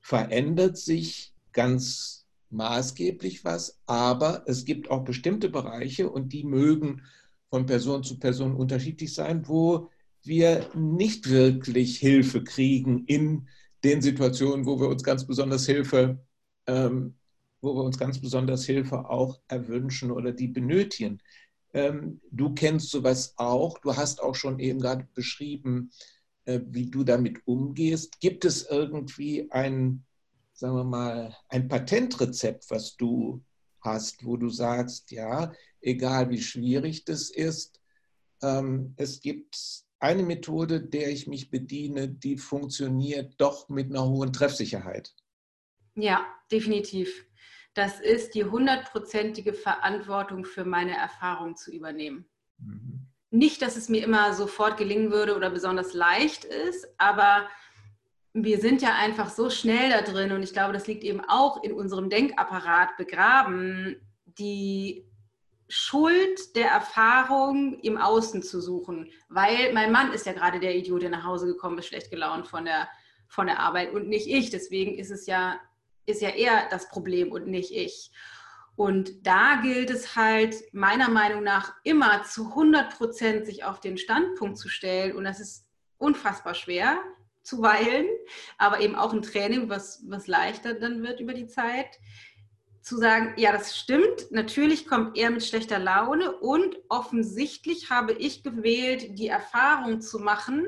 [0.00, 7.02] verändert sich ganz maßgeblich was, aber es gibt auch bestimmte Bereiche und die mögen
[7.50, 9.88] von Person zu Person unterschiedlich sein, wo
[10.22, 13.48] wir nicht wirklich Hilfe kriegen in
[13.84, 16.18] den Situationen, wo wir uns ganz besonders Hilfe,
[16.66, 17.14] ähm,
[17.60, 21.20] wo wir uns ganz besonders Hilfe auch erwünschen oder die benötigen.
[21.72, 23.78] Ähm, du kennst sowas auch.
[23.78, 25.90] Du hast auch schon eben gerade beschrieben,
[26.44, 28.20] äh, wie du damit umgehst.
[28.20, 30.04] Gibt es irgendwie ein,
[30.52, 33.42] sagen wir mal, ein Patentrezept, was du
[33.80, 37.80] hast, wo du sagst, ja, egal wie schwierig das ist,
[38.42, 39.56] ähm, es gibt
[40.00, 45.12] eine Methode, der ich mich bediene, die funktioniert doch mit einer hohen Treffsicherheit.
[45.94, 47.26] Ja, definitiv.
[47.74, 52.28] Das ist die hundertprozentige Verantwortung für meine Erfahrung zu übernehmen.
[52.58, 53.06] Mhm.
[53.30, 57.48] Nicht, dass es mir immer sofort gelingen würde oder besonders leicht ist, aber
[58.32, 61.62] wir sind ja einfach so schnell da drin und ich glaube, das liegt eben auch
[61.62, 65.07] in unserem Denkapparat begraben, die
[65.68, 71.02] Schuld der Erfahrung im Außen zu suchen, weil mein Mann ist ja gerade der Idiot,
[71.02, 72.88] der nach Hause gekommen ist, schlecht gelaunt von der,
[73.28, 74.50] von der Arbeit und nicht ich.
[74.50, 75.60] Deswegen ist es ja,
[76.06, 78.10] ist ja er das Problem und nicht ich.
[78.76, 83.98] Und da gilt es halt meiner Meinung nach immer zu 100 Prozent sich auf den
[83.98, 85.16] Standpunkt zu stellen.
[85.16, 85.66] Und das ist
[85.98, 86.98] unfassbar schwer
[87.42, 88.06] zuweilen,
[88.56, 91.98] aber eben auch ein Training, was, was leichter dann wird über die Zeit
[92.88, 98.42] zu sagen, ja, das stimmt, natürlich kommt er mit schlechter Laune und offensichtlich habe ich
[98.42, 100.66] gewählt, die Erfahrung zu machen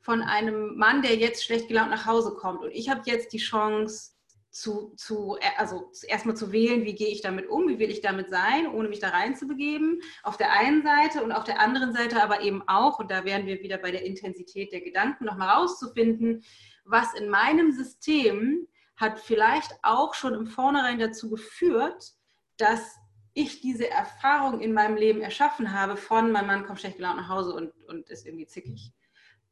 [0.00, 2.62] von einem Mann, der jetzt schlecht gelaunt nach Hause kommt.
[2.62, 4.12] Und ich habe jetzt die Chance,
[4.50, 8.30] zu, zu, also erstmal zu wählen, wie gehe ich damit um, wie will ich damit
[8.30, 12.40] sein, ohne mich da reinzubegeben, auf der einen Seite und auf der anderen Seite aber
[12.40, 16.42] eben auch, und da wären wir wieder bei der Intensität der Gedanken, nochmal rauszufinden,
[16.84, 18.66] was in meinem System
[18.98, 22.12] hat vielleicht auch schon im Vornherein dazu geführt,
[22.56, 22.96] dass
[23.32, 27.28] ich diese Erfahrung in meinem Leben erschaffen habe von mein Mann kommt schlecht gelaunt nach
[27.28, 28.92] Hause und, und ist irgendwie zickig.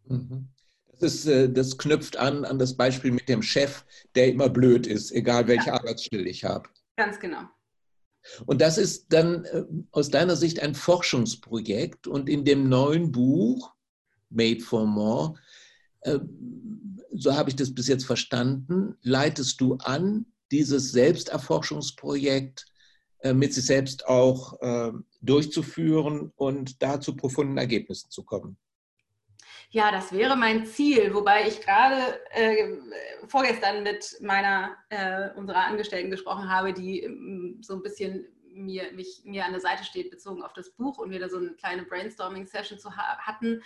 [0.06, 0.48] Mhm.
[0.98, 3.84] Das, ist, äh, das knüpft an an das Beispiel mit dem Chef,
[4.16, 5.74] der immer blöd ist, egal welche ja.
[5.74, 6.68] Arbeitsstelle ich habe.
[6.96, 7.42] Ganz genau.
[8.46, 12.08] Und das ist dann äh, aus deiner Sicht ein Forschungsprojekt.
[12.08, 13.72] Und in dem neuen Buch,
[14.30, 15.34] Made for More,
[16.00, 16.18] äh,
[17.18, 22.66] so habe ich das bis jetzt verstanden, leitest du an, dieses Selbsterforschungsprojekt
[23.20, 28.56] äh, mit sich selbst auch äh, durchzuführen und da zu profunden Ergebnissen zu kommen.
[29.70, 32.76] Ja, das wäre mein Ziel, wobei ich gerade äh,
[33.26, 39.22] vorgestern mit meiner, äh, unserer Angestellten gesprochen habe, die ähm, so ein bisschen mir, mich,
[39.24, 41.82] mir an der Seite steht, bezogen auf das Buch und wir da so eine kleine
[41.82, 43.62] Brainstorming-Session ha hatten.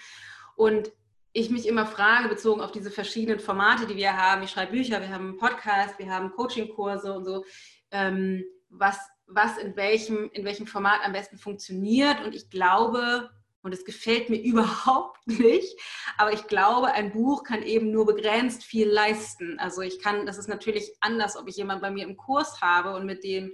[0.56, 0.90] Und
[1.32, 5.00] ich mich immer frage, bezogen auf diese verschiedenen Formate, die wir haben, ich schreibe Bücher,
[5.00, 7.44] wir haben einen Podcast, wir haben Coaching-Kurse und so,
[7.92, 12.24] ähm, was, was in, welchem, in welchem Format am besten funktioniert.
[12.24, 13.30] Und ich glaube,
[13.62, 15.78] und es gefällt mir überhaupt nicht,
[16.16, 19.58] aber ich glaube, ein Buch kann eben nur begrenzt viel leisten.
[19.58, 22.94] Also ich kann, das ist natürlich anders, ob ich jemanden bei mir im Kurs habe
[22.94, 23.52] und mit dem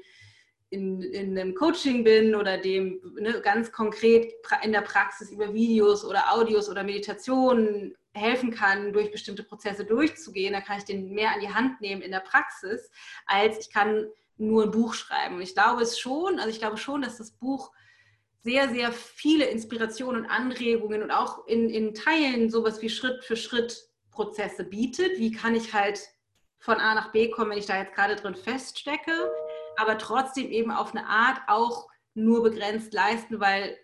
[0.70, 6.04] in, in einem Coaching bin oder dem ne, ganz konkret in der Praxis über Videos
[6.04, 11.32] oder Audios oder Meditationen helfen kann, durch bestimmte Prozesse durchzugehen, da kann ich den mehr
[11.32, 12.90] an die Hand nehmen in der Praxis,
[13.26, 14.06] als ich kann
[14.38, 15.36] nur ein Buch schreiben.
[15.36, 17.72] Und ich glaube es schon, also ich glaube schon, dass das Buch
[18.42, 23.36] sehr, sehr viele Inspirationen und Anregungen und auch in, in Teilen sowas wie Schritt für
[23.36, 25.18] Schritt Prozesse bietet.
[25.18, 26.00] Wie kann ich halt
[26.58, 29.30] von A nach B kommen, wenn ich da jetzt gerade drin feststecke?
[29.76, 33.76] Aber trotzdem eben auf eine Art auch nur begrenzt leisten, weil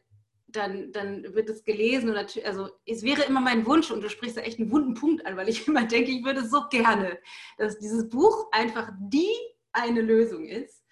[0.49, 4.11] dann, dann wird es gelesen und natürlich, also es wäre immer mein Wunsch und du
[4.11, 7.19] sprichst da echt einen wunden Punkt an, weil ich immer denke, ich würde so gerne,
[7.59, 9.33] dass dieses Buch einfach die
[9.73, 10.85] eine Lösung ist,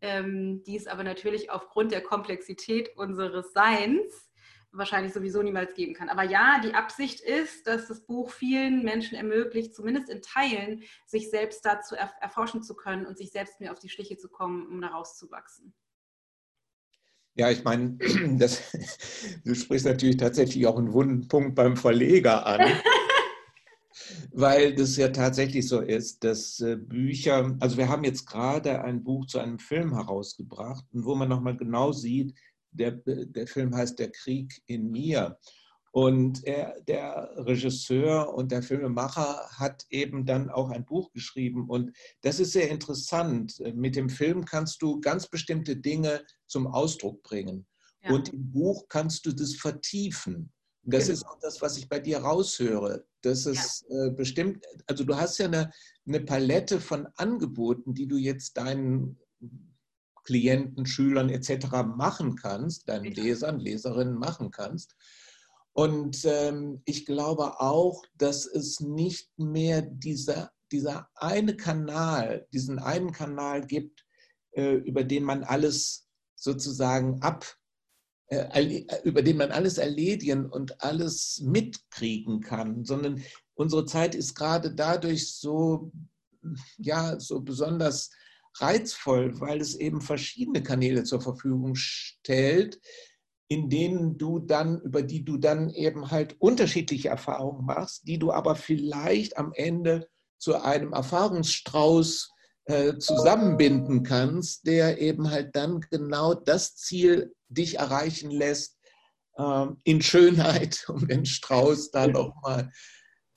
[0.00, 4.28] ähm, die es aber natürlich aufgrund der Komplexität unseres Seins
[4.76, 6.08] wahrscheinlich sowieso niemals geben kann.
[6.08, 11.30] Aber ja, die Absicht ist, dass das Buch vielen Menschen ermöglicht, zumindest in Teilen, sich
[11.30, 14.80] selbst dazu erforschen zu können und sich selbst mehr auf die Schliche zu kommen, um
[14.80, 15.74] daraus zu wachsen.
[17.34, 17.98] Ja, ich meine,
[18.38, 18.62] das,
[19.44, 22.60] du sprichst natürlich tatsächlich auch einen wunden Punkt beim Verleger an.
[24.32, 29.02] weil das ja tatsächlich so ist, dass äh, Bücher, also wir haben jetzt gerade ein
[29.02, 32.34] Buch zu einem Film herausgebracht, wo man nochmal genau sieht,
[32.76, 35.38] der, der Film heißt Der Krieg in mir.
[35.92, 41.70] Und er, der Regisseur und der Filmemacher hat eben dann auch ein Buch geschrieben.
[41.70, 43.62] Und das ist sehr interessant.
[43.74, 47.66] Mit dem Film kannst du ganz bestimmte Dinge zum Ausdruck bringen.
[48.02, 48.12] Ja.
[48.12, 50.52] Und im Buch kannst du das vertiefen.
[50.82, 51.14] Das genau.
[51.14, 53.06] ist auch das, was ich bei dir raushöre.
[53.22, 54.06] Das ist ja.
[54.06, 55.72] äh, bestimmt, also du hast ja eine,
[56.06, 59.18] eine Palette von Angeboten, die du jetzt deinen
[60.26, 61.68] Klienten, Schülern etc.
[61.96, 64.96] machen kannst, deinen Lesern, Leserinnen machen kannst.
[65.72, 73.12] Und ähm, ich glaube auch, dass es nicht mehr dieser, dieser eine Kanal, diesen einen
[73.12, 74.04] Kanal gibt,
[74.52, 77.46] äh, über den man alles sozusagen ab,
[78.28, 83.22] äh, über den man alles erledigen und alles mitkriegen kann, sondern
[83.54, 85.92] unsere Zeit ist gerade dadurch so,
[86.78, 88.10] ja, so besonders
[88.60, 92.80] reizvoll, weil es eben verschiedene Kanäle zur Verfügung stellt,
[93.48, 98.32] in denen du dann, über die du dann eben halt unterschiedliche Erfahrungen machst, die du
[98.32, 102.30] aber vielleicht am Ende zu einem Erfahrungsstrauß
[102.64, 108.76] äh, zusammenbinden kannst, der eben halt dann genau das Ziel dich erreichen lässt,
[109.36, 112.72] äh, in Schönheit, um den Strauß da nochmal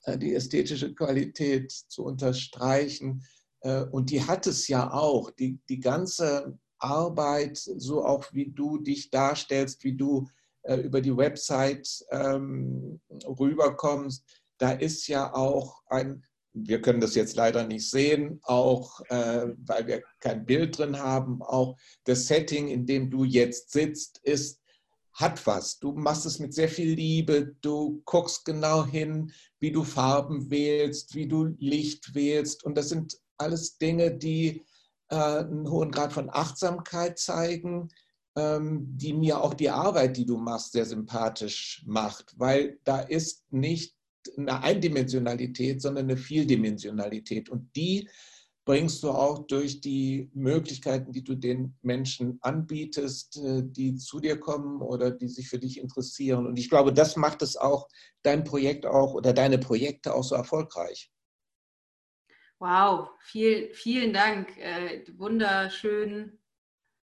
[0.03, 3.23] äh, die ästhetische Qualität zu unterstreichen.
[3.61, 5.31] Äh, und die hat es ja auch.
[5.31, 10.27] Die, die ganze Arbeit, so auch wie du dich darstellst, wie du
[10.63, 14.23] äh, über die Website ähm, rüberkommst,
[14.57, 19.87] da ist ja auch ein, wir können das jetzt leider nicht sehen, auch äh, weil
[19.87, 24.59] wir kein Bild drin haben, auch das Setting, in dem du jetzt sitzt, ist,
[25.13, 25.79] hat was.
[25.79, 31.13] Du machst es mit sehr viel Liebe, du guckst genau hin, wie du Farben wählst,
[31.13, 34.65] wie du Licht wählst und das sind alles Dinge, die
[35.09, 37.89] äh, einen hohen Grad von Achtsamkeit zeigen,
[38.35, 43.51] ähm, die mir auch die Arbeit, die du machst, sehr sympathisch macht, weil da ist
[43.51, 43.95] nicht
[44.37, 47.49] eine Eindimensionalität, sondern eine Vieldimensionalität.
[47.49, 48.07] Und die
[48.65, 54.39] bringst du auch durch die Möglichkeiten, die du den Menschen anbietest, äh, die zu dir
[54.39, 56.45] kommen oder die sich für dich interessieren.
[56.45, 57.87] Und ich glaube, das macht es auch,
[58.21, 61.09] dein Projekt auch oder deine Projekte auch so erfolgreich.
[62.59, 64.57] Wow, viel, vielen Dank.
[64.57, 66.37] Äh, wunderschön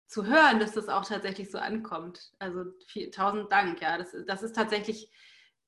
[0.08, 2.34] zu hören, dass das auch tatsächlich so ankommt.
[2.40, 3.82] Also viel, tausend Dank.
[3.82, 5.10] Ja, das, das ist tatsächlich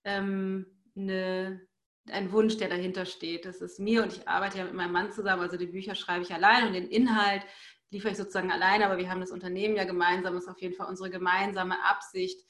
[0.03, 0.65] ähm,
[0.97, 1.61] eine,
[2.09, 3.45] ein Wunsch, der dahinter steht.
[3.45, 5.43] Das ist mir und ich arbeite ja mit meinem Mann zusammen.
[5.43, 7.43] Also die Bücher schreibe ich allein und den Inhalt
[7.89, 8.83] liefere ich sozusagen allein.
[8.83, 10.33] Aber wir haben das Unternehmen ja gemeinsam.
[10.33, 12.41] Das ist auf jeden Fall unsere gemeinsame Absicht.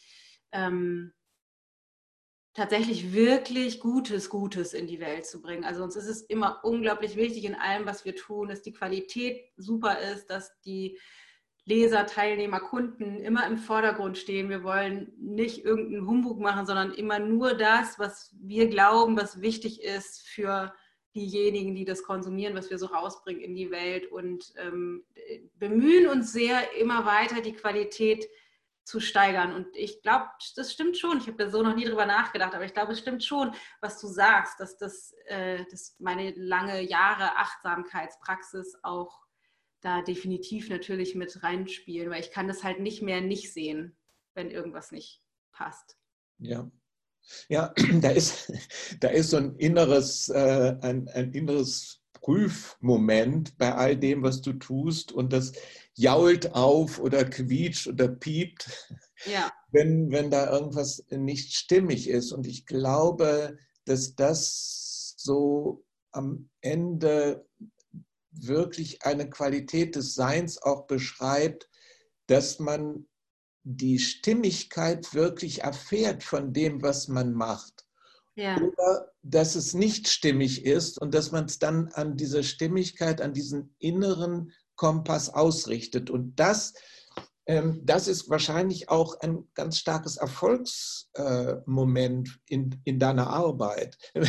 [0.51, 1.13] Ähm,
[2.59, 5.63] tatsächlich wirklich Gutes, Gutes in die Welt zu bringen.
[5.63, 9.45] Also uns ist es immer unglaublich wichtig in allem, was wir tun, dass die Qualität
[9.55, 10.99] super ist, dass die
[11.63, 14.49] Leser, Teilnehmer, Kunden immer im Vordergrund stehen.
[14.49, 19.81] Wir wollen nicht irgendeinen Humbug machen, sondern immer nur das, was wir glauben, was wichtig
[19.81, 20.73] ist für
[21.15, 25.05] diejenigen, die das konsumieren, was wir so rausbringen in die Welt und ähm,
[25.55, 28.27] bemühen uns sehr immer weiter die Qualität
[28.89, 29.54] zu steigern.
[29.54, 30.25] Und ich glaube,
[30.56, 31.19] das stimmt schon.
[31.19, 34.02] Ich habe da so noch nie drüber nachgedacht, aber ich glaube, es stimmt schon, was
[34.02, 39.21] du sagst, dass das äh, dass meine lange Jahre Achtsamkeitspraxis auch
[39.82, 43.95] da definitiv natürlich mit reinspielen, weil ich kann das halt nicht mehr nicht sehen,
[44.34, 45.21] wenn irgendwas nicht
[45.52, 45.95] passt.
[46.39, 46.69] Ja.
[47.47, 48.52] Ja, da ist,
[49.02, 54.53] da ist so ein inneres, äh, ein, ein inneres Prüfmoment bei all dem, was du
[54.53, 55.12] tust.
[55.12, 55.53] Und das
[55.95, 58.69] jault auf oder quietscht oder piept,
[59.25, 59.51] ja.
[59.71, 62.32] wenn, wenn da irgendwas nicht stimmig ist.
[62.32, 67.45] Und ich glaube, dass das so am Ende
[68.32, 71.69] wirklich eine Qualität des Seins auch beschreibt,
[72.27, 73.08] dass man
[73.63, 77.88] die Stimmigkeit wirklich erfährt von dem, was man macht.
[78.39, 78.56] Ja.
[78.56, 83.34] Oder dass es nicht stimmig ist und dass man es dann an dieser Stimmigkeit, an
[83.34, 86.10] diesen inneren Kompass ausrichtet.
[86.10, 86.73] Und das,
[87.47, 93.97] ähm, das ist wahrscheinlich auch ein ganz starkes Erfolgsmoment äh, in, in deiner Arbeit.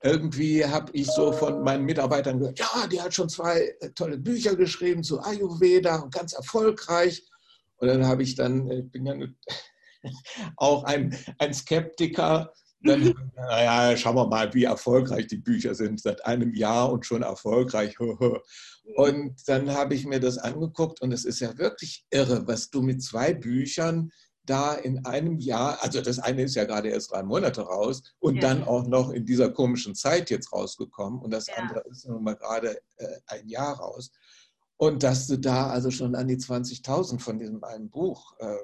[0.00, 4.18] Irgendwie habe ich so von meinen Mitarbeitern gehört, ja, die hat schon zwei äh, tolle
[4.18, 7.28] Bücher geschrieben zu Ayurveda und ganz erfolgreich.
[7.78, 9.16] Und dann habe ich dann, ich bin ja
[10.56, 12.52] auch ein, ein Skeptiker,
[12.82, 16.00] dann, naja, schauen wir mal, wie erfolgreich die Bücher sind.
[16.00, 17.98] Seit einem Jahr und schon erfolgreich.
[18.94, 22.82] Und dann habe ich mir das angeguckt und es ist ja wirklich irre, was du
[22.82, 24.12] mit zwei Büchern
[24.44, 28.36] da in einem Jahr, also das eine ist ja gerade erst drei Monate raus und
[28.36, 28.42] ja.
[28.42, 31.54] dann auch noch in dieser komischen Zeit jetzt rausgekommen und das ja.
[31.56, 34.12] andere ist nun mal gerade äh, ein Jahr raus.
[34.78, 38.56] Und dass du da also schon an die 20.000 von diesem einen Buch äh,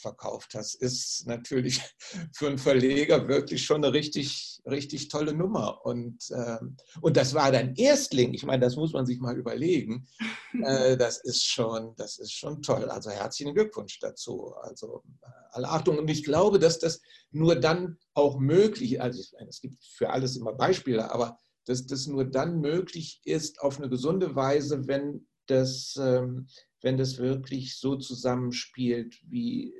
[0.00, 1.80] verkauft hast, ist natürlich
[2.32, 5.84] für einen Verleger wirklich schon eine richtig, richtig tolle Nummer.
[5.84, 8.34] Und, ähm, und das war dein Erstling.
[8.34, 10.06] Ich meine, das muss man sich mal überlegen.
[10.64, 12.90] Äh, das, ist schon, das ist schon toll.
[12.90, 14.52] Also herzlichen Glückwunsch dazu.
[14.62, 15.96] Also äh, alle Achtung.
[15.96, 19.00] Und ich glaube, dass das nur dann auch möglich ist.
[19.00, 23.78] Also es gibt für alles immer Beispiele, aber dass das nur dann möglich ist auf
[23.78, 26.48] eine gesunde Weise, wenn das, ähm,
[26.80, 29.74] wenn das wirklich so zusammenspielt, wie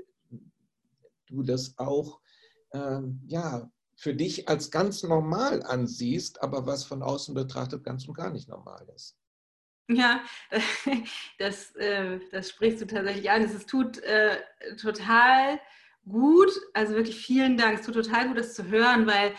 [1.31, 2.21] du das auch
[2.73, 8.15] ähm, ja, für dich als ganz normal ansiehst, aber was von außen betrachtet ganz und
[8.15, 9.17] gar nicht normal ist.
[9.89, 10.23] Ja,
[11.39, 13.43] das, äh, das sprichst du tatsächlich an.
[13.43, 14.39] Es tut äh,
[14.77, 15.61] total
[16.09, 17.81] gut, also wirklich vielen Dank.
[17.81, 19.35] Es tut total gut, das zu hören, weil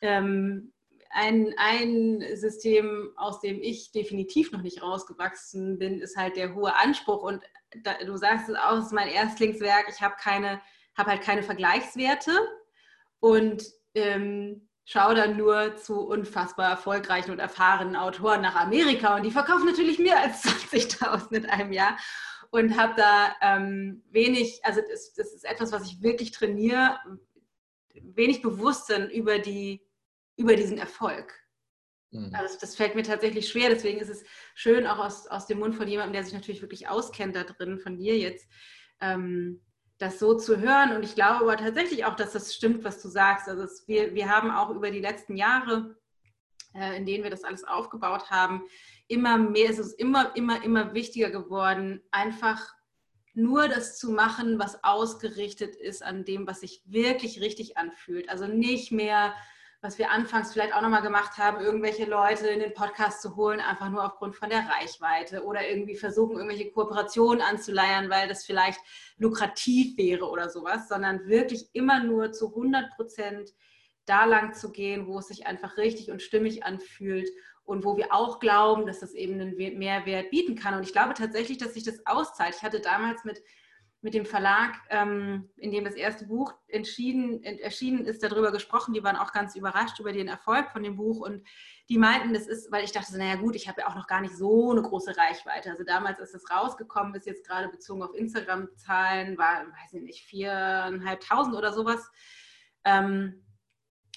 [0.00, 0.72] ähm,
[1.10, 6.74] ein, ein System, aus dem ich definitiv noch nicht rausgewachsen bin, ist halt der hohe
[6.76, 7.22] Anspruch.
[7.22, 7.42] Und
[7.82, 9.86] da, du sagst es auch, es ist mein Erstlingswerk.
[9.88, 10.60] Ich habe keine,
[10.96, 12.32] habe halt keine Vergleichswerte
[13.20, 19.30] und ähm, schaue dann nur zu unfassbar erfolgreichen und erfahrenen Autoren nach Amerika und die
[19.30, 21.96] verkaufen natürlich mehr als 20.000 in einem Jahr
[22.50, 26.98] und habe da ähm, wenig, also das, das ist etwas, was ich wirklich trainiere,
[27.94, 29.86] wenig Bewusstsein über die
[30.36, 31.32] über diesen Erfolg.
[32.10, 32.34] Mhm.
[32.34, 34.24] Also das fällt mir tatsächlich schwer, deswegen ist es
[34.54, 37.78] schön, auch aus, aus dem Mund von jemandem, der sich natürlich wirklich auskennt da drin,
[37.78, 38.46] von dir jetzt,
[39.00, 39.62] ähm,
[39.98, 40.94] das so zu hören.
[40.94, 43.48] Und ich glaube aber tatsächlich auch, dass das stimmt, was du sagst.
[43.48, 45.96] Also es, wir, wir haben auch über die letzten Jahre,
[46.74, 48.62] äh, in denen wir das alles aufgebaut haben,
[49.08, 52.74] immer mehr, ist es immer, immer, immer wichtiger geworden, einfach
[53.34, 58.30] nur das zu machen, was ausgerichtet ist an dem, was sich wirklich richtig anfühlt.
[58.30, 59.34] Also nicht mehr
[59.82, 63.60] was wir anfangs vielleicht auch nochmal gemacht haben, irgendwelche Leute in den Podcast zu holen,
[63.60, 68.80] einfach nur aufgrund von der Reichweite oder irgendwie versuchen, irgendwelche Kooperationen anzuleiern, weil das vielleicht
[69.18, 73.50] lukrativ wäre oder sowas, sondern wirklich immer nur zu 100 Prozent
[74.06, 77.28] da lang zu gehen, wo es sich einfach richtig und stimmig anfühlt
[77.64, 80.74] und wo wir auch glauben, dass das eben einen Mehrwert bieten kann.
[80.74, 82.54] Und ich glaube tatsächlich, dass sich das auszahlt.
[82.56, 83.42] Ich hatte damals mit
[84.06, 88.94] mit dem Verlag, ähm, in dem das erste Buch entschieden, erschienen ist, darüber gesprochen.
[88.94, 91.44] Die waren auch ganz überrascht über den Erfolg von dem Buch und
[91.88, 94.20] die meinten, das ist, weil ich dachte, naja gut, ich habe ja auch noch gar
[94.20, 95.70] nicht so eine große Reichweite.
[95.70, 100.24] Also damals, als es rausgekommen ist, jetzt gerade bezogen auf Instagram-Zahlen, war, weiß ich nicht,
[100.24, 102.08] viereinhalbtausend oder sowas.
[102.84, 103.44] Ähm,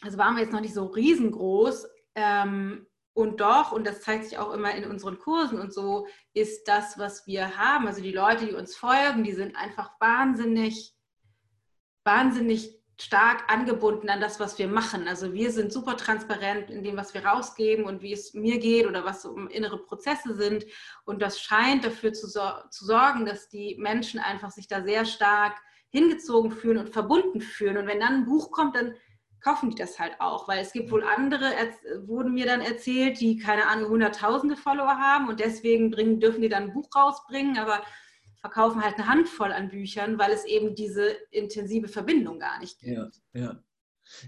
[0.03, 1.87] also waren wir jetzt noch nicht so riesengroß.
[2.13, 2.85] Ähm,
[3.19, 6.97] und doch, und das zeigt sich auch immer in unseren Kursen und so, ist das,
[6.97, 10.95] was wir haben, also die Leute, die uns folgen, die sind einfach wahnsinnig,
[12.05, 15.07] wahnsinnig stark angebunden an das, was wir machen.
[15.09, 18.87] Also wir sind super transparent in dem, was wir rausgeben und wie es mir geht
[18.87, 20.65] oder was so innere Prozesse sind.
[21.03, 25.57] Und das scheint dafür zu, zu sorgen, dass die Menschen einfach sich da sehr stark
[25.89, 27.77] hingezogen fühlen und verbunden fühlen.
[27.77, 28.95] Und wenn dann ein Buch kommt, dann
[29.41, 31.51] kaufen die das halt auch, weil es gibt wohl andere,
[32.05, 36.49] wurden mir dann erzählt, die keine Ahnung, hunderttausende Follower haben und deswegen bringen, dürfen die
[36.49, 37.81] dann ein Buch rausbringen, aber
[38.41, 42.91] verkaufen halt eine Handvoll an Büchern, weil es eben diese intensive Verbindung gar nicht gibt.
[42.91, 43.63] Ja, ja.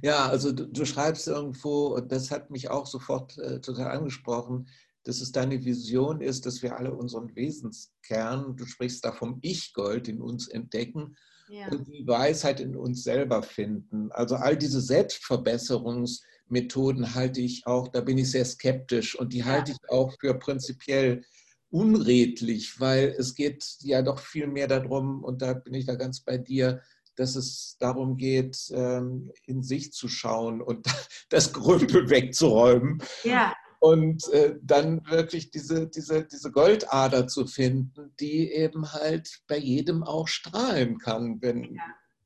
[0.01, 4.68] ja also du, du schreibst irgendwo, und das hat mich auch sofort äh, total angesprochen,
[5.03, 10.07] dass es deine Vision ist, dass wir alle unseren Wesenskern, du sprichst da vom Ich-Gold
[10.07, 11.16] in uns entdecken
[11.51, 11.67] ja.
[11.67, 14.11] und die Weisheit in uns selber finden.
[14.11, 19.45] Also all diese Selbstverbesserungsmethoden halte ich auch, da bin ich sehr skeptisch und die ja.
[19.45, 21.23] halte ich auch für prinzipiell
[21.69, 26.19] unredlich, weil es geht ja doch viel mehr darum, und da bin ich da ganz
[26.21, 26.81] bei dir,
[27.15, 30.85] dass es darum geht, ähm, in sich zu schauen und
[31.29, 33.01] das Grümpel wegzuräumen.
[33.23, 39.57] Ja und äh, dann wirklich diese, diese, diese Goldader zu finden, die eben halt bei
[39.57, 41.84] jedem auch strahlen kann, wenn, ja.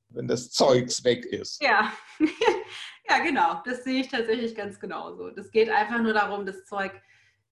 [0.10, 1.64] wenn das Zeugs weg ist.
[1.64, 1.93] Ja.
[3.10, 3.62] ja, genau.
[3.64, 5.30] Das sehe ich tatsächlich ganz genauso.
[5.30, 6.91] Das geht einfach nur darum, das Zeug,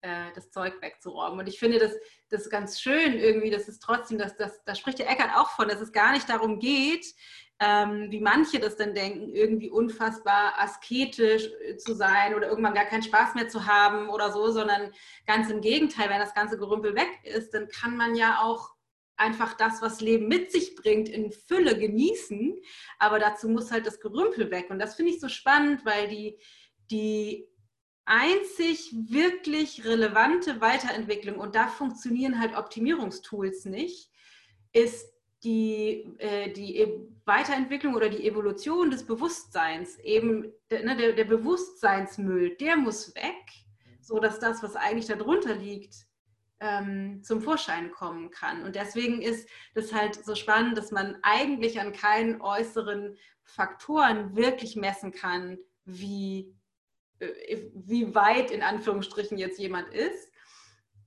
[0.00, 1.38] äh, das Zeug wegzuräumen.
[1.38, 1.92] Und ich finde das,
[2.28, 5.68] das ganz schön irgendwie, dass es trotzdem, dass das, da spricht der Eckert auch von,
[5.68, 7.06] dass es gar nicht darum geht,
[7.64, 12.86] ähm, wie manche das dann denken, irgendwie unfassbar asketisch äh, zu sein oder irgendwann gar
[12.86, 14.90] keinen Spaß mehr zu haben oder so, sondern
[15.28, 18.70] ganz im Gegenteil, wenn das ganze Gerümpel weg ist, dann kann man ja auch
[19.16, 22.60] einfach das, was Leben mit sich bringt, in Fülle genießen.
[22.98, 24.66] Aber dazu muss halt das Gerümpel weg.
[24.70, 26.40] Und das finde ich so spannend, weil die,
[26.90, 27.48] die
[28.04, 34.10] einzig wirklich relevante Weiterentwicklung, und da funktionieren halt Optimierungstools nicht,
[34.72, 35.11] ist
[35.44, 42.56] die, äh, die e-, Weiterentwicklung oder die Evolution des Bewusstseins, eben ne, der, der Bewusstseinsmüll,
[42.56, 43.44] der muss weg,
[44.00, 46.06] sodass das, was eigentlich darunter liegt,
[46.60, 48.62] ähm, zum Vorschein kommen kann.
[48.64, 54.76] Und deswegen ist das halt so spannend, dass man eigentlich an keinen äußeren Faktoren wirklich
[54.76, 56.54] messen kann, wie,
[57.18, 60.30] äh, wie weit in Anführungsstrichen jetzt jemand ist.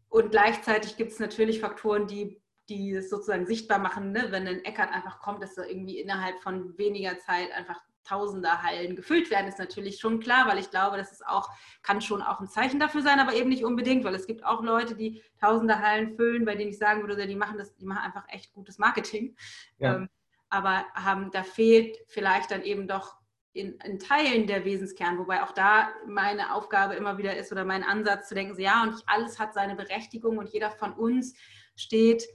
[0.10, 4.28] Und gleichzeitig gibt es natürlich Faktoren, die, die es sozusagen sichtbar machen, ne?
[4.30, 8.96] wenn ein Eckart einfach kommt, dass er irgendwie innerhalb von weniger Zeit einfach Tausender Hallen
[8.96, 11.50] gefüllt werden, ist natürlich schon klar, weil ich glaube, das ist auch,
[11.82, 14.62] kann schon auch ein Zeichen dafür sein, aber eben nicht unbedingt, weil es gibt auch
[14.62, 18.04] Leute, die Tausender Hallen füllen, bei denen ich sagen würde, die machen das, die machen
[18.04, 19.36] einfach echt gutes Marketing.
[19.80, 19.96] Ja.
[19.96, 20.10] Ähm,
[20.50, 23.18] aber haben, da fehlt vielleicht dann eben doch
[23.54, 27.84] in, in, Teilen der Wesenskern, wobei auch da meine Aufgabe immer wieder ist oder mein
[27.84, 31.36] Ansatz zu denken, so, ja, und alles hat seine Berechtigung und jeder von uns
[31.76, 32.28] steht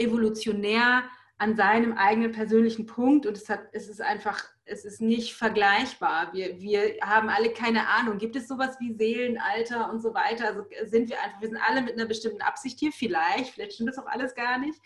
[0.00, 1.04] evolutionär
[1.38, 6.32] an seinem eigenen persönlichen Punkt und es, hat, es ist einfach, es ist nicht vergleichbar.
[6.34, 8.18] Wir, wir haben alle keine Ahnung.
[8.18, 10.48] Gibt es sowas wie Seelenalter und so weiter?
[10.48, 13.88] Also sind wir einfach, wir sind alle mit einer bestimmten Absicht hier, vielleicht, vielleicht stimmt
[13.88, 14.78] das auch alles gar nicht.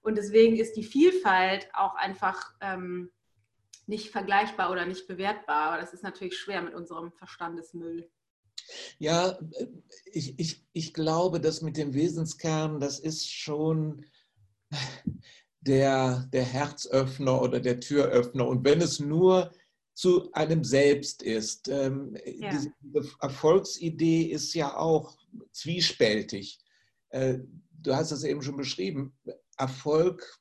[0.00, 3.10] Und deswegen ist die Vielfalt auch einfach ähm,
[3.86, 5.72] nicht vergleichbar oder nicht bewertbar.
[5.72, 8.08] Aber das ist natürlich schwer mit unserem Verstandesmüll.
[8.98, 9.38] Ja,
[10.06, 14.06] ich, ich, ich glaube, dass mit dem Wesenskern, das ist schon
[15.60, 18.46] der, der Herzöffner oder der Türöffner.
[18.46, 19.52] Und wenn es nur
[19.98, 21.66] zu einem selbst ist.
[21.66, 22.50] Ähm, ja.
[22.50, 22.72] Diese
[23.20, 25.18] Erfolgsidee ist ja auch
[25.50, 26.60] zwiespältig.
[27.08, 27.38] Äh,
[27.82, 29.18] du hast es eben schon beschrieben.
[29.56, 30.38] Erfolg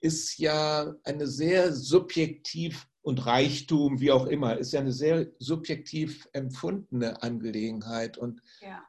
[0.00, 6.26] ist ja eine sehr subjektiv und Reichtum, wie auch immer, ist ja eine sehr subjektiv
[6.32, 8.16] empfundene Angelegenheit.
[8.16, 8.82] Und ja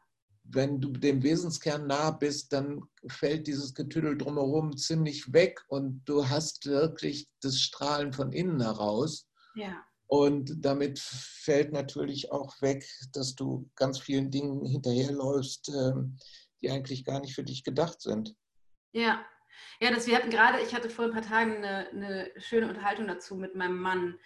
[0.50, 6.28] wenn du dem Wesenskern nah bist, dann fällt dieses Getüdel drumherum ziemlich weg und du
[6.28, 9.28] hast wirklich das Strahlen von innen heraus.
[9.56, 9.84] Ja.
[10.08, 16.18] Und damit fällt natürlich auch weg, dass du ganz vielen Dingen hinterherläufst, ähm,
[16.62, 18.34] die eigentlich gar nicht für dich gedacht sind.
[18.94, 19.26] Ja,
[19.82, 23.08] ja, das, wir hatten gerade, ich hatte vor ein paar Tagen eine, eine schöne Unterhaltung
[23.08, 24.18] dazu mit meinem Mann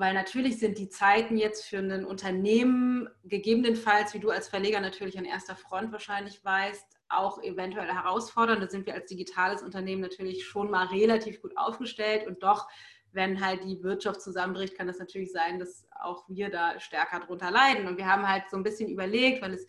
[0.00, 5.18] weil natürlich sind die Zeiten jetzt für ein Unternehmen gegebenenfalls, wie du als Verleger natürlich
[5.18, 8.62] an erster Front wahrscheinlich weißt, auch eventuell herausfordernd.
[8.62, 12.66] Da sind wir als digitales Unternehmen natürlich schon mal relativ gut aufgestellt und doch,
[13.12, 17.50] wenn halt die Wirtschaft zusammenbricht, kann das natürlich sein, dass auch wir da stärker drunter
[17.50, 17.86] leiden.
[17.86, 19.66] Und wir haben halt so ein bisschen überlegt, weil es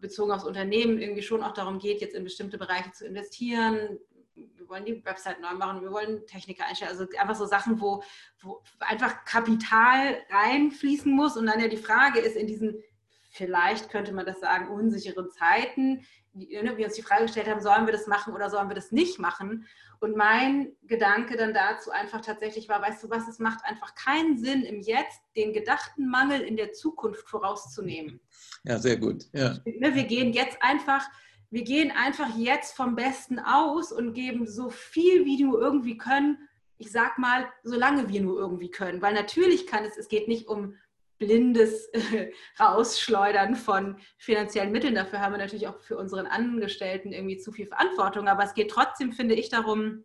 [0.00, 3.98] bezogen aufs Unternehmen irgendwie schon auch darum geht, jetzt in bestimmte Bereiche zu investieren,
[4.34, 6.90] wir wollen die Website neu machen, wir wollen Techniker einstellen.
[6.90, 8.02] Also einfach so Sachen, wo,
[8.42, 11.36] wo einfach Kapital reinfließen muss.
[11.36, 12.82] Und dann ja die Frage ist, in diesen,
[13.30, 17.60] vielleicht könnte man das sagen, unsicheren Zeiten, wie, ne, wir uns die Frage gestellt haben,
[17.60, 19.66] sollen wir das machen oder sollen wir das nicht machen?
[19.98, 24.38] Und mein Gedanke dann dazu einfach tatsächlich war, weißt du was, es macht einfach keinen
[24.38, 28.20] Sinn, im Jetzt den gedachten Mangel in der Zukunft vorauszunehmen.
[28.64, 29.24] Ja, sehr gut.
[29.32, 29.58] Ja.
[29.64, 31.06] Ne, wir gehen jetzt einfach
[31.50, 36.48] wir gehen einfach jetzt vom Besten aus und geben so viel, wie wir irgendwie können.
[36.78, 39.02] Ich sag mal, solange wir nur irgendwie können.
[39.02, 40.76] Weil natürlich kann es, es geht nicht um
[41.18, 44.94] blindes äh, Rausschleudern von finanziellen Mitteln.
[44.94, 48.28] Dafür haben wir natürlich auch für unseren Angestellten irgendwie zu viel Verantwortung.
[48.28, 50.04] Aber es geht trotzdem, finde ich, darum,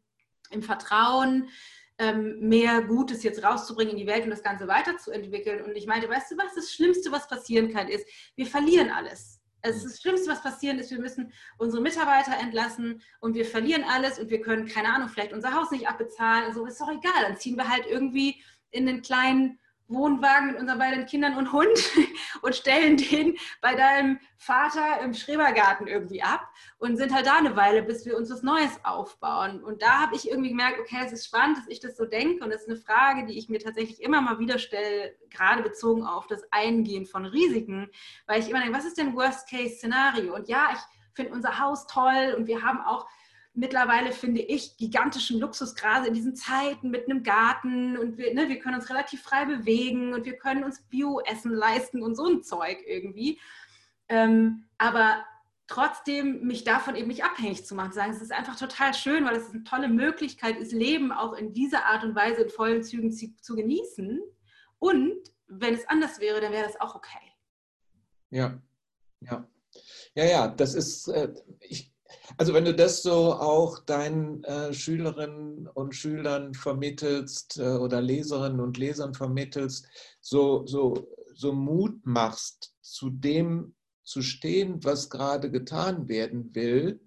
[0.50, 1.50] im Vertrauen,
[1.98, 5.64] ähm, mehr Gutes jetzt rauszubringen in die Welt und das Ganze weiterzuentwickeln.
[5.64, 9.35] Und ich meinte, weißt du was, das Schlimmste, was passieren kann, ist, wir verlieren alles.
[9.66, 14.20] Also das Schlimmste, was passieren ist, wir müssen unsere Mitarbeiter entlassen und wir verlieren alles
[14.20, 16.46] und wir können, keine Ahnung, vielleicht unser Haus nicht abbezahlen.
[16.46, 20.80] Also ist doch egal, dann ziehen wir halt irgendwie in den kleinen Wohnwagen mit unseren
[20.80, 21.78] beiden Kindern und Hund
[22.42, 27.56] und stellen den bei deinem Vater im Schrebergarten irgendwie ab und sind halt da eine
[27.56, 29.64] Weile, bis wir uns was Neues aufbauen.
[29.64, 32.44] Und da habe ich irgendwie gemerkt, okay, es ist spannend, dass ich das so denke
[32.44, 36.04] und das ist eine Frage, die ich mir tatsächlich immer mal wieder stelle, gerade bezogen
[36.04, 37.90] auf das Eingehen von Risiken,
[38.28, 40.34] weil ich immer denke, was ist denn Worst-Case-Szenario?
[40.34, 40.80] Und ja, ich
[41.14, 43.08] finde unser Haus toll und wir haben auch
[43.56, 48.50] mittlerweile, finde ich, gigantischen Luxus, gerade in diesen Zeiten mit einem Garten und wir, ne,
[48.50, 52.44] wir können uns relativ frei bewegen und wir können uns Bio-Essen leisten und so ein
[52.44, 53.40] Zeug irgendwie.
[54.10, 55.26] Ähm, aber
[55.68, 59.26] trotzdem mich davon eben nicht abhängig zu machen, zu sagen, es ist einfach total schön,
[59.26, 62.84] weil es eine tolle Möglichkeit ist, Leben auch in dieser Art und Weise in vollen
[62.84, 64.22] Zügen zu, zu genießen.
[64.80, 67.34] Und wenn es anders wäre, dann wäre das auch okay.
[68.30, 68.62] Ja,
[69.22, 69.48] ja.
[70.14, 71.95] Ja, ja, das ist, äh, ich,
[72.38, 78.60] also wenn du das so auch deinen äh, Schülerinnen und Schülern vermittelst äh, oder Leserinnen
[78.60, 79.88] und Lesern vermittelst,
[80.22, 87.02] so, so, so Mut machst, zu dem zu stehen, was gerade getan werden will,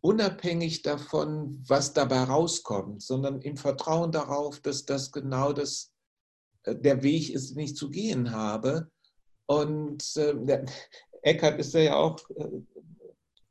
[0.00, 5.92] unabhängig davon, was dabei rauskommt, sondern im Vertrauen darauf, dass das genau das,
[6.64, 8.90] äh, der Weg ist, den ich zu gehen habe.
[9.46, 10.64] Und äh,
[11.22, 12.48] Eckhart ist ja auch äh,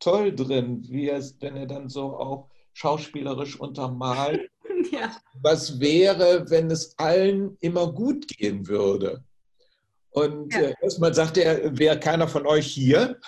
[0.01, 4.49] toll drin, wie es, wenn er dann so auch schauspielerisch untermalt.
[4.91, 5.15] ja.
[5.41, 9.23] Was wäre, wenn es allen immer gut gehen würde?
[10.09, 10.61] Und ja.
[10.61, 13.19] äh, erstmal sagt er, wäre keiner von euch hier.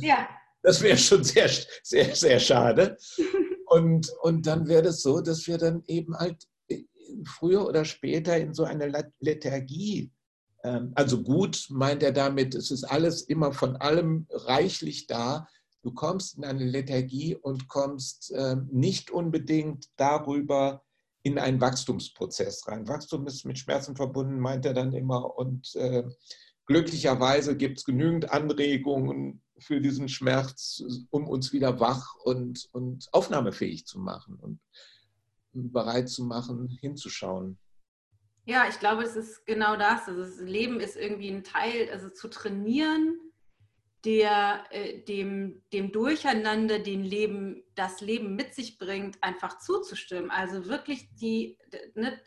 [0.00, 0.28] Ja.
[0.66, 1.50] Das wäre schon sehr,
[1.82, 2.96] sehr, sehr schade.
[3.66, 6.84] Und, und dann wäre es so, dass wir dann eben halt äh,
[7.26, 10.12] früher oder später in so eine Lethargie,
[10.62, 15.48] ähm, also gut meint er damit, es ist alles immer von allem reichlich da.
[15.84, 20.82] Du kommst in eine Lethargie und kommst ähm, nicht unbedingt darüber
[21.22, 22.88] in einen Wachstumsprozess rein.
[22.88, 25.36] Wachstum ist mit Schmerzen verbunden, meint er dann immer.
[25.36, 26.04] Und äh,
[26.64, 33.86] glücklicherweise gibt es genügend Anregungen für diesen Schmerz, um uns wieder wach und, und aufnahmefähig
[33.86, 34.60] zu machen und
[35.52, 37.58] bereit zu machen, hinzuschauen.
[38.46, 40.08] Ja, ich glaube, es ist genau das.
[40.08, 43.18] Also das Leben ist irgendwie ein Teil, also zu trainieren,
[44.04, 50.30] der, äh, dem, dem Durcheinander, den Leben, das Leben mit sich bringt, einfach zuzustimmen.
[50.30, 51.58] Also wirklich die,
[51.94, 52.20] ne,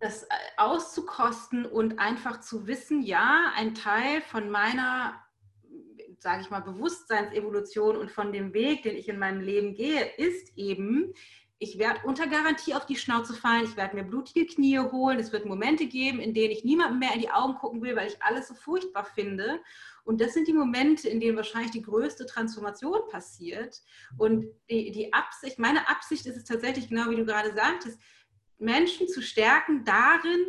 [0.00, 0.26] das äh,
[0.56, 5.20] auszukosten und einfach zu wissen, ja, ein Teil von meiner,
[6.18, 10.56] sage ich mal, Bewusstseinsevolution und von dem Weg, den ich in meinem Leben gehe, ist
[10.56, 11.12] eben,
[11.58, 15.32] ich werde unter Garantie auf die Schnauze fallen, ich werde mir blutige Knie holen, es
[15.32, 18.22] wird Momente geben, in denen ich niemandem mehr in die Augen gucken will, weil ich
[18.22, 19.60] alles so furchtbar finde.
[20.04, 23.80] Und das sind die Momente, in denen wahrscheinlich die größte Transformation passiert.
[24.18, 27.98] Und die, die Absicht, meine Absicht ist es tatsächlich, genau wie du gerade sagtest,
[28.58, 30.44] Menschen zu stärken darin,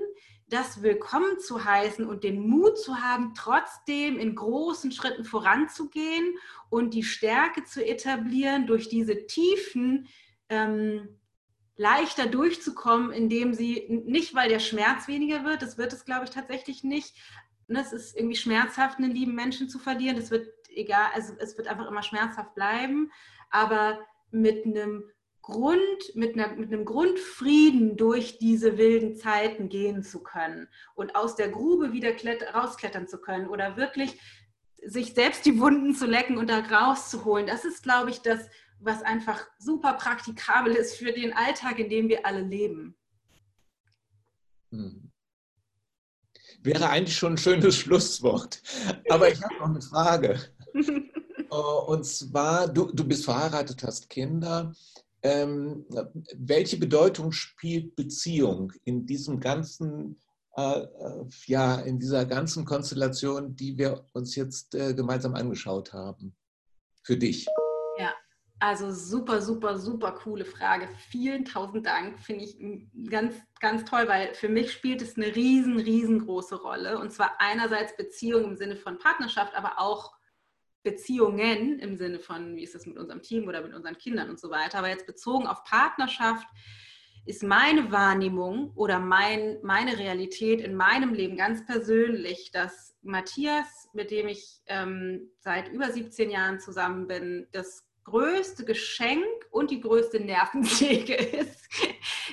[0.50, 6.36] das willkommen zu heißen und den Mut zu haben, trotzdem in großen Schritten voranzugehen
[6.70, 10.08] und die Stärke zu etablieren, durch diese Tiefen
[10.50, 11.20] ähm,
[11.78, 16.32] leichter durchzukommen, indem sie nicht, weil der Schmerz weniger wird, das wird es, glaube ich,
[16.32, 17.16] tatsächlich nicht.
[17.68, 20.16] Es ist irgendwie schmerzhaft, einen lieben Menschen zu verlieren.
[20.16, 23.12] Das wird egal, also es wird einfach immer schmerzhaft bleiben,
[23.50, 24.00] aber
[24.32, 25.04] mit einem
[25.42, 31.36] Grund, mit, einer, mit einem Grundfrieden durch diese wilden Zeiten gehen zu können und aus
[31.36, 32.12] der Grube wieder
[32.54, 34.20] rausklettern zu können oder wirklich
[34.84, 37.48] sich selbst die Wunden zu lecken und da rauszuholen.
[37.48, 42.10] Das ist, glaube ich, das, was einfach super praktikabel ist für den Alltag, in dem
[42.10, 42.96] wir alle leben.
[44.72, 45.12] Hm.
[46.62, 48.62] Wäre eigentlich schon ein schönes Schlusswort.
[49.10, 50.40] Aber ich habe noch eine Frage.
[51.50, 54.74] Und zwar, du, du bist verheiratet, hast Kinder
[55.24, 55.86] ähm,
[56.36, 60.18] welche Bedeutung spielt Beziehung in diesem ganzen,
[60.56, 66.36] äh, äh, ja, in dieser ganzen Konstellation, die wir uns jetzt äh, gemeinsam angeschaut haben,
[67.04, 67.48] für dich?
[67.98, 68.14] Ja,
[68.60, 70.90] also super, super, super coole Frage.
[71.10, 72.20] Vielen tausend Dank.
[72.20, 72.58] Finde ich
[73.10, 77.00] ganz, ganz toll, weil für mich spielt es eine riesen, riesengroße Rolle.
[77.00, 80.14] Und zwar einerseits Beziehung im Sinne von Partnerschaft, aber auch
[80.84, 84.40] Beziehungen im Sinne von, wie ist es mit unserem Team oder mit unseren Kindern und
[84.40, 84.80] so weiter.
[84.80, 86.48] Aber jetzt bezogen auf Partnerschaft
[87.28, 94.12] ist meine Wahrnehmung oder mein, meine Realität in meinem Leben ganz persönlich, dass Matthias, mit
[94.12, 100.22] dem ich ähm, seit über 17 Jahren zusammen bin, das größte Geschenk und die größte
[100.22, 101.68] Nervensäge ist,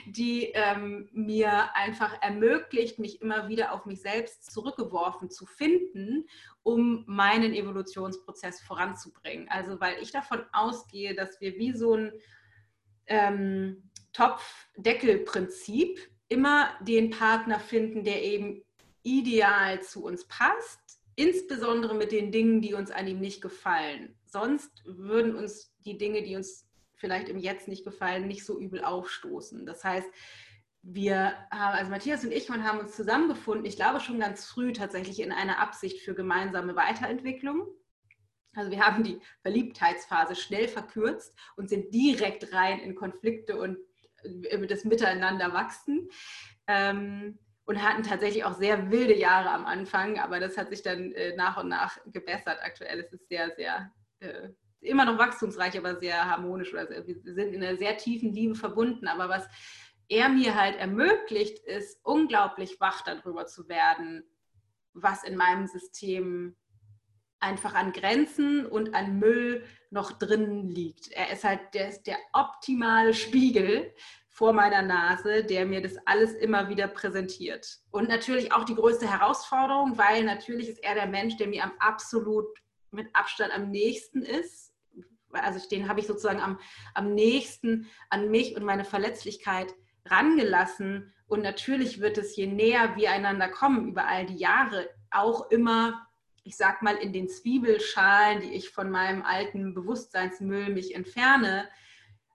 [0.06, 6.28] die ähm, mir einfach ermöglicht, mich immer wieder auf mich selbst zurückgeworfen zu finden,
[6.62, 9.48] um meinen Evolutionsprozess voranzubringen.
[9.48, 12.12] Also weil ich davon ausgehe, dass wir wie so ein
[13.06, 15.98] ähm, Topf-Deckel-Prinzip
[16.28, 18.62] immer den Partner finden, der eben
[19.02, 20.83] ideal zu uns passt,
[21.16, 24.16] insbesondere mit den Dingen, die uns an ihm nicht gefallen.
[24.24, 28.82] Sonst würden uns die Dinge, die uns vielleicht im Jetzt nicht gefallen, nicht so übel
[28.82, 29.66] aufstoßen.
[29.66, 30.08] Das heißt,
[30.82, 34.72] wir haben, also Matthias und ich, und haben uns zusammengefunden, ich glaube schon ganz früh
[34.72, 37.66] tatsächlich in einer Absicht für gemeinsame Weiterentwicklung.
[38.54, 43.78] Also wir haben die Verliebtheitsphase schnell verkürzt und sind direkt rein in Konflikte und
[44.68, 46.08] das Miteinander wachsen.
[46.66, 51.12] Ähm, und hatten tatsächlich auch sehr wilde Jahre am Anfang, aber das hat sich dann
[51.12, 52.58] äh, nach und nach gebessert.
[52.62, 53.90] Aktuell ist es sehr, sehr,
[54.20, 54.50] äh,
[54.80, 56.72] immer noch wachstumsreich, aber sehr harmonisch.
[56.72, 59.08] Oder sehr, wir sind in einer sehr tiefen Liebe verbunden.
[59.08, 59.48] Aber was
[60.08, 64.24] er mir halt ermöglicht, ist unglaublich wach darüber zu werden,
[64.92, 66.56] was in meinem System
[67.40, 71.10] einfach an Grenzen und an Müll noch drin liegt.
[71.12, 73.92] Er ist halt der, der optimale Spiegel
[74.34, 77.78] vor meiner Nase, der mir das alles immer wieder präsentiert.
[77.92, 81.70] Und natürlich auch die größte Herausforderung, weil natürlich ist er der Mensch, der mir am
[81.78, 82.46] absolut
[82.90, 84.74] mit Abstand am nächsten ist.
[85.30, 86.58] Also den habe ich sozusagen am,
[86.94, 89.72] am nächsten an mich und meine Verletzlichkeit
[90.04, 91.14] rangelassen.
[91.28, 96.08] Und natürlich wird es, je näher wir einander kommen über all die Jahre, auch immer
[96.46, 101.70] ich sag mal, in den Zwiebelschalen, die ich von meinem alten Bewusstseinsmüll mich entferne,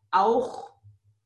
[0.09, 0.71] auch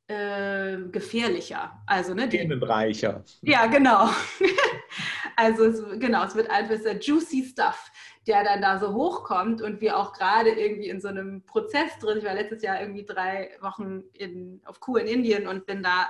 [0.08, 1.82] äh, gefährlicher.
[1.86, 3.24] Also, ne, Themenreicher.
[3.41, 4.10] Ja, genau.
[5.36, 7.91] also, es, genau, es wird einfach sehr juicy Stuff,
[8.28, 12.18] der dann da so hochkommt und wir auch gerade irgendwie in so einem Prozess drin.
[12.18, 16.08] Ich war letztes Jahr irgendwie drei Wochen in, auf Kuh in Indien und bin da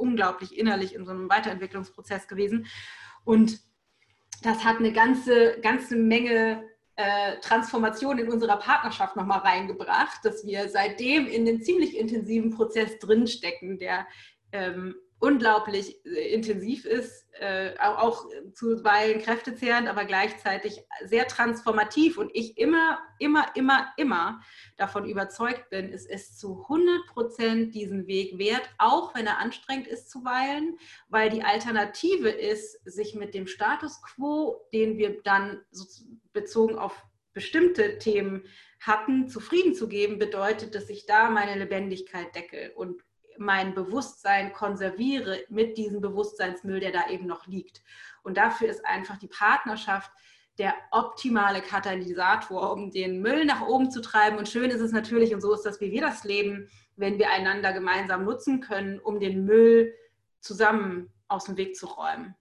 [0.00, 2.66] unglaublich innerlich in so einem Weiterentwicklungsprozess gewesen.
[3.24, 3.60] Und
[4.42, 6.64] das hat eine ganze, ganze Menge
[7.00, 12.98] äh, Transformation in unserer Partnerschaft nochmal reingebracht, dass wir seitdem in einem ziemlich intensiven Prozess
[12.98, 14.06] drinstecken, der
[14.52, 22.58] ähm, unglaublich äh, intensiv ist, äh, auch, zuweilen kräftezehrend, aber gleichzeitig sehr transformativ und ich
[22.58, 24.40] immer, immer, immer, immer
[24.76, 29.86] davon überzeugt bin, es ist zu 100 Prozent diesen Weg wert, auch wenn er anstrengend
[29.86, 35.62] ist zuweilen, weil die Alternative ist, sich mit dem Status quo, den wir dann
[36.32, 38.44] bezogen auf bestimmte Themen
[38.80, 43.02] hatten, zufrieden zu geben, bedeutet, dass ich da meine Lebendigkeit decke und
[43.40, 47.82] mein Bewusstsein konserviere mit diesem Bewusstseinsmüll, der da eben noch liegt.
[48.22, 50.12] Und dafür ist einfach die Partnerschaft
[50.58, 54.36] der optimale Katalysator, um den Müll nach oben zu treiben.
[54.36, 57.30] Und schön ist es natürlich, und so ist das, wie wir das leben, wenn wir
[57.30, 59.94] einander gemeinsam nutzen können, um den Müll
[60.40, 62.34] zusammen aus dem Weg zu räumen.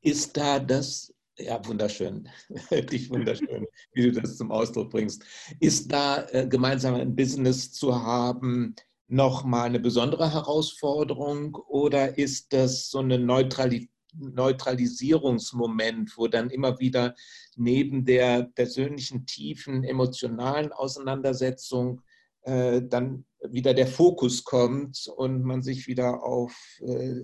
[0.00, 2.26] Ist da das, ja, wunderschön,
[2.70, 5.22] wirklich wunderschön, wie du das zum Ausdruck bringst.
[5.60, 8.74] Ist da äh, gemeinsam ein Business zu haben,
[9.10, 17.14] nochmal eine besondere Herausforderung oder ist das so ein Neutrali Neutralisierungsmoment, wo dann immer wieder
[17.54, 22.02] neben der persönlichen tiefen emotionalen Auseinandersetzung
[22.42, 27.22] äh, dann wieder der Fokus kommt und man sich wieder auf äh,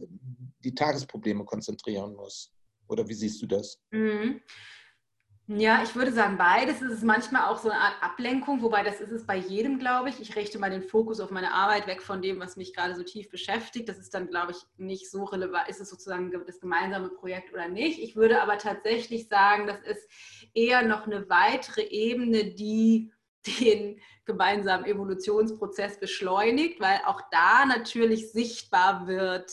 [0.63, 2.53] die Tagesprobleme konzentrieren muss?
[2.87, 3.81] Oder wie siehst du das?
[3.91, 4.41] Mhm.
[5.49, 6.83] Ja, ich würde sagen, beides.
[6.83, 10.09] Es ist manchmal auch so eine Art Ablenkung, wobei das ist es bei jedem, glaube
[10.09, 10.21] ich.
[10.21, 13.05] Ich richte mal den Fokus auf meine Arbeit weg von dem, was mich gerade so
[13.05, 13.89] tief beschäftigt.
[13.89, 15.69] Das ist dann, glaube ich, nicht so relevant.
[15.69, 18.01] Ist es sozusagen das gemeinsame Projekt oder nicht?
[18.01, 20.09] Ich würde aber tatsächlich sagen, das ist
[20.53, 23.13] eher noch eine weitere Ebene, die
[23.47, 29.53] den gemeinsamen Evolutionsprozess beschleunigt, weil auch da natürlich sichtbar wird,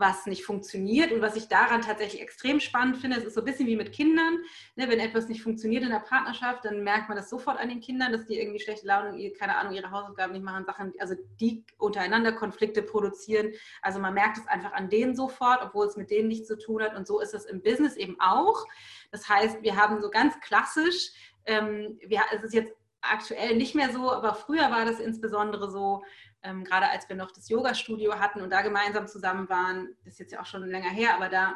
[0.00, 3.44] was nicht funktioniert und was ich daran tatsächlich extrem spannend finde, es ist so ein
[3.44, 4.38] bisschen wie mit Kindern.
[4.74, 7.80] Ne, wenn etwas nicht funktioniert in der Partnerschaft, dann merkt man das sofort an den
[7.80, 11.64] Kindern, dass die irgendwie schlechte Laune keine Ahnung, ihre Hausaufgaben nicht machen, Sachen, also die
[11.78, 13.52] untereinander Konflikte produzieren.
[13.82, 16.82] Also man merkt es einfach an denen sofort, obwohl es mit denen nichts zu tun
[16.82, 16.96] hat.
[16.96, 18.64] Und so ist es im Business eben auch.
[19.12, 21.12] Das heißt, wir haben so ganz klassisch,
[21.44, 22.72] ähm, wir, es ist jetzt
[23.02, 26.02] aktuell nicht mehr so, aber früher war das insbesondere so,
[26.42, 30.20] ähm, gerade als wir noch das Yoga-Studio hatten und da gemeinsam zusammen waren, das ist
[30.20, 31.54] jetzt ja auch schon länger her, aber da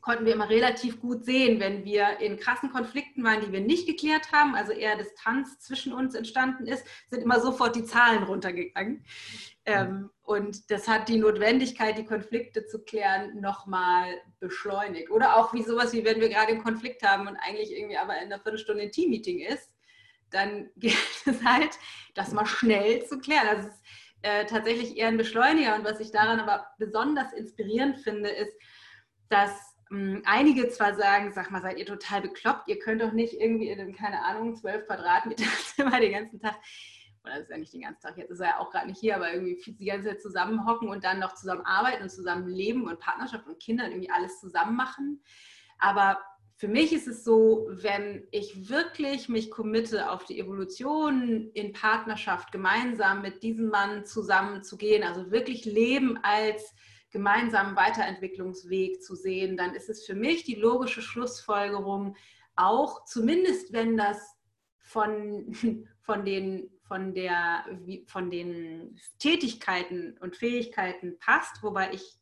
[0.00, 3.86] konnten wir immer relativ gut sehen, wenn wir in krassen Konflikten waren, die wir nicht
[3.86, 9.04] geklärt haben, also eher Distanz zwischen uns entstanden ist, sind immer sofort die Zahlen runtergegangen.
[9.66, 14.06] Ähm, und das hat die Notwendigkeit, die Konflikte zu klären, nochmal
[14.38, 15.10] beschleunigt.
[15.10, 18.16] Oder auch wie sowas, wie wenn wir gerade einen Konflikt haben und eigentlich irgendwie aber
[18.16, 19.70] in einer Viertelstunde ein Team-Meeting ist
[20.30, 21.78] dann gilt es halt,
[22.14, 23.46] das mal schnell zu klären.
[23.46, 23.82] Das ist
[24.22, 25.74] äh, tatsächlich eher ein Beschleuniger.
[25.74, 28.52] Und was ich daran aber besonders inspirierend finde, ist,
[29.28, 29.50] dass
[29.90, 33.34] mh, hm, einige zwar sagen, sag mal, seid ihr total bekloppt, ihr könnt doch nicht
[33.34, 36.56] irgendwie in einem, keine Ahnung, 12 Quadratmeter Zimmer den ganzen Tag,
[37.24, 39.00] oder das ist ja nicht den ganzen Tag, jetzt ist er ja auch gerade nicht
[39.00, 42.86] hier, aber irgendwie die ganze Zeit zusammenhocken und dann noch zusammen arbeiten und zusammen leben
[42.88, 45.22] und Partnerschaft und Kinder und irgendwie alles zusammen machen.
[45.78, 46.18] Aber
[46.60, 52.52] für mich ist es so, wenn ich wirklich mich committe, auf die Evolution in Partnerschaft
[52.52, 56.74] gemeinsam mit diesem Mann zusammen zu gehen, also wirklich Leben als
[57.12, 62.14] gemeinsamen Weiterentwicklungsweg zu sehen, dann ist es für mich die logische Schlussfolgerung,
[62.56, 64.36] auch zumindest wenn das
[64.80, 65.54] von,
[66.02, 67.64] von, den, von, der,
[68.04, 72.19] von den Tätigkeiten und Fähigkeiten passt, wobei ich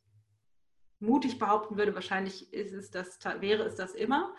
[1.01, 4.35] mutig behaupten würde, wahrscheinlich ist es das, wäre es das immer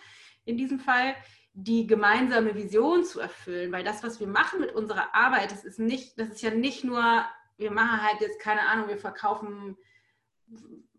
[0.46, 1.16] in diesem Fall,
[1.54, 3.72] die gemeinsame Vision zu erfüllen.
[3.72, 6.84] Weil das, was wir machen mit unserer Arbeit, das ist nicht, das ist ja nicht
[6.84, 7.26] nur,
[7.58, 9.78] wir machen halt jetzt, keine Ahnung, wir verkaufen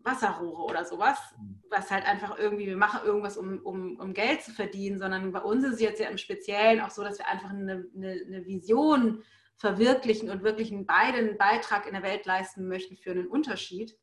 [0.03, 1.19] Wasserrohre oder sowas,
[1.69, 5.41] was halt einfach irgendwie, wir machen irgendwas, um, um, um Geld zu verdienen, sondern bei
[5.41, 8.45] uns ist es jetzt ja im Speziellen auch so, dass wir einfach eine, eine, eine
[8.45, 9.23] Vision
[9.57, 13.95] verwirklichen und wirklich einen beiden Beitrag in der Welt leisten möchten für einen Unterschied.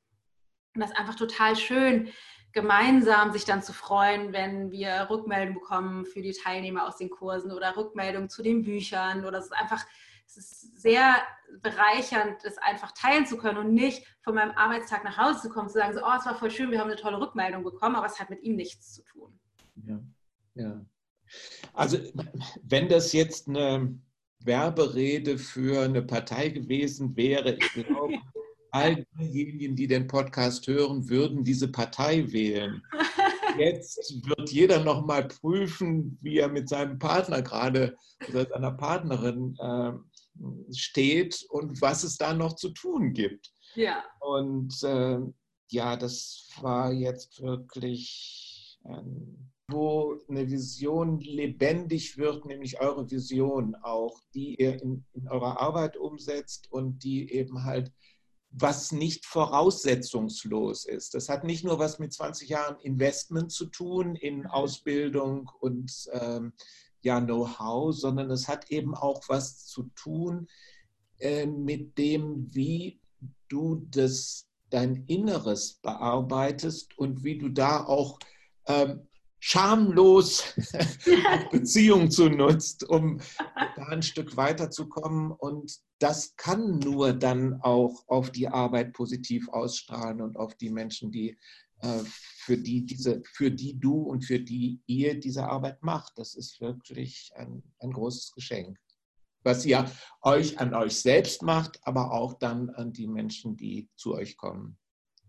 [0.79, 2.09] Und das ist einfach total schön,
[2.53, 7.51] gemeinsam sich dann zu freuen, wenn wir Rückmeldungen bekommen für die Teilnehmer aus den Kursen
[7.51, 9.24] oder Rückmeldungen zu den Büchern.
[9.24, 9.85] Oder es ist einfach,
[10.24, 11.16] es ist sehr
[11.62, 15.68] bereichernd, das einfach teilen zu können und nicht von meinem Arbeitstag nach Hause zu kommen,
[15.68, 18.07] zu sagen, so, oh, es war voll schön, wir haben eine tolle Rückmeldung bekommen, aber
[18.07, 19.37] es hat mit ihm nichts zu tun.
[19.85, 19.99] Ja.
[20.55, 20.81] Ja.
[21.72, 21.99] Also
[22.62, 23.99] wenn das jetzt eine
[24.39, 28.20] Werberede für eine Partei gewesen wäre, ich glaube,
[28.71, 32.83] all diejenigen, die den Podcast hören, würden diese Partei wählen.
[33.59, 37.97] Jetzt wird jeder noch mal prüfen, wie er mit seinem Partner gerade
[38.29, 39.93] oder seiner Partnerin äh,
[40.73, 43.53] steht und was es da noch zu tun gibt.
[43.75, 44.05] Ja.
[44.21, 45.19] Und äh,
[45.71, 54.21] ja, das war jetzt wirklich, ähm, wo eine Vision lebendig wird, nämlich eure Vision auch,
[54.35, 57.93] die ihr in, in eurer Arbeit umsetzt und die eben halt
[58.61, 61.15] was nicht voraussetzungslos ist.
[61.15, 64.47] Das hat nicht nur was mit 20 Jahren Investment zu tun in mhm.
[64.47, 66.53] Ausbildung und ähm,
[67.01, 70.49] ja, Know-how, sondern es hat eben auch was zu tun
[71.19, 73.01] äh, mit dem, wie
[73.49, 78.19] du das, dein Inneres bearbeitest und wie du da auch
[78.67, 79.09] ähm,
[79.41, 80.55] schamlos
[81.51, 83.20] Beziehungen zu nutzt, um
[83.76, 85.30] da ein Stück weiterzukommen.
[85.32, 91.11] Und das kann nur dann auch auf die Arbeit positiv ausstrahlen und auf die Menschen,
[91.11, 91.39] die
[91.80, 96.18] äh, für die diese, für die du und für die ihr diese Arbeit macht.
[96.18, 98.78] Das ist wirklich ein, ein großes Geschenk,
[99.45, 99.91] was ihr
[100.22, 104.76] euch an euch selbst macht, aber auch dann an die Menschen, die zu euch kommen.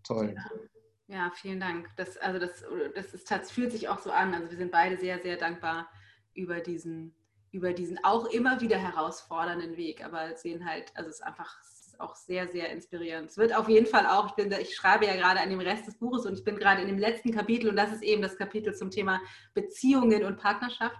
[0.02, 0.34] Toll.
[0.36, 0.79] Ja.
[1.10, 1.88] Ja, vielen Dank.
[1.96, 4.32] Das, also das, das, ist, das fühlt sich auch so an.
[4.32, 5.90] Also wir sind beide sehr, sehr dankbar
[6.34, 7.16] über diesen,
[7.50, 10.04] über diesen auch immer wieder herausfordernden Weg.
[10.04, 11.52] Aber sehen halt, also es ist einfach
[11.98, 13.28] auch sehr, sehr inspirierend.
[13.28, 15.88] Es wird auf jeden Fall auch, ich, bin, ich schreibe ja gerade an dem Rest
[15.88, 18.36] des Buches und ich bin gerade in dem letzten Kapitel und das ist eben das
[18.36, 19.20] Kapitel zum Thema
[19.52, 20.96] Beziehungen und Partnerschaft.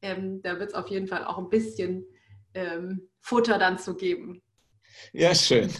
[0.00, 2.06] Ähm, da wird es auf jeden Fall auch ein bisschen
[2.54, 4.42] ähm, Futter dann zu geben.
[5.12, 5.70] Ja, schön.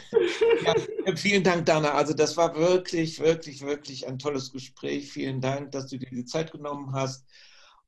[0.64, 0.74] Ja,
[1.16, 1.92] vielen Dank, Dana.
[1.92, 5.10] Also das war wirklich, wirklich, wirklich ein tolles Gespräch.
[5.10, 7.24] Vielen Dank, dass du dir die Zeit genommen hast.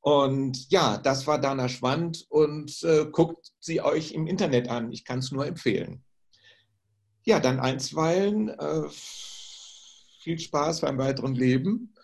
[0.01, 4.91] Und ja, das war Dana Schwand und äh, guckt sie euch im Internet an.
[4.91, 6.05] Ich kann es nur empfehlen.
[7.25, 8.49] Ja, dann einstweilen.
[8.49, 8.89] Äh,
[10.21, 11.95] viel Spaß beim weiteren Leben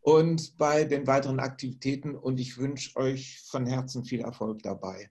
[0.00, 5.10] und bei den weiteren Aktivitäten und ich wünsche euch von Herzen viel Erfolg dabei.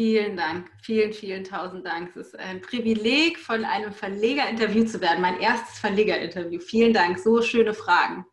[0.00, 2.16] Vielen Dank, vielen, vielen tausend Dank.
[2.16, 5.20] Es ist ein Privileg, von einem Verleger interviewt zu werden.
[5.20, 6.58] Mein erstes Verlegerinterview.
[6.58, 8.24] Vielen Dank, so schöne Fragen.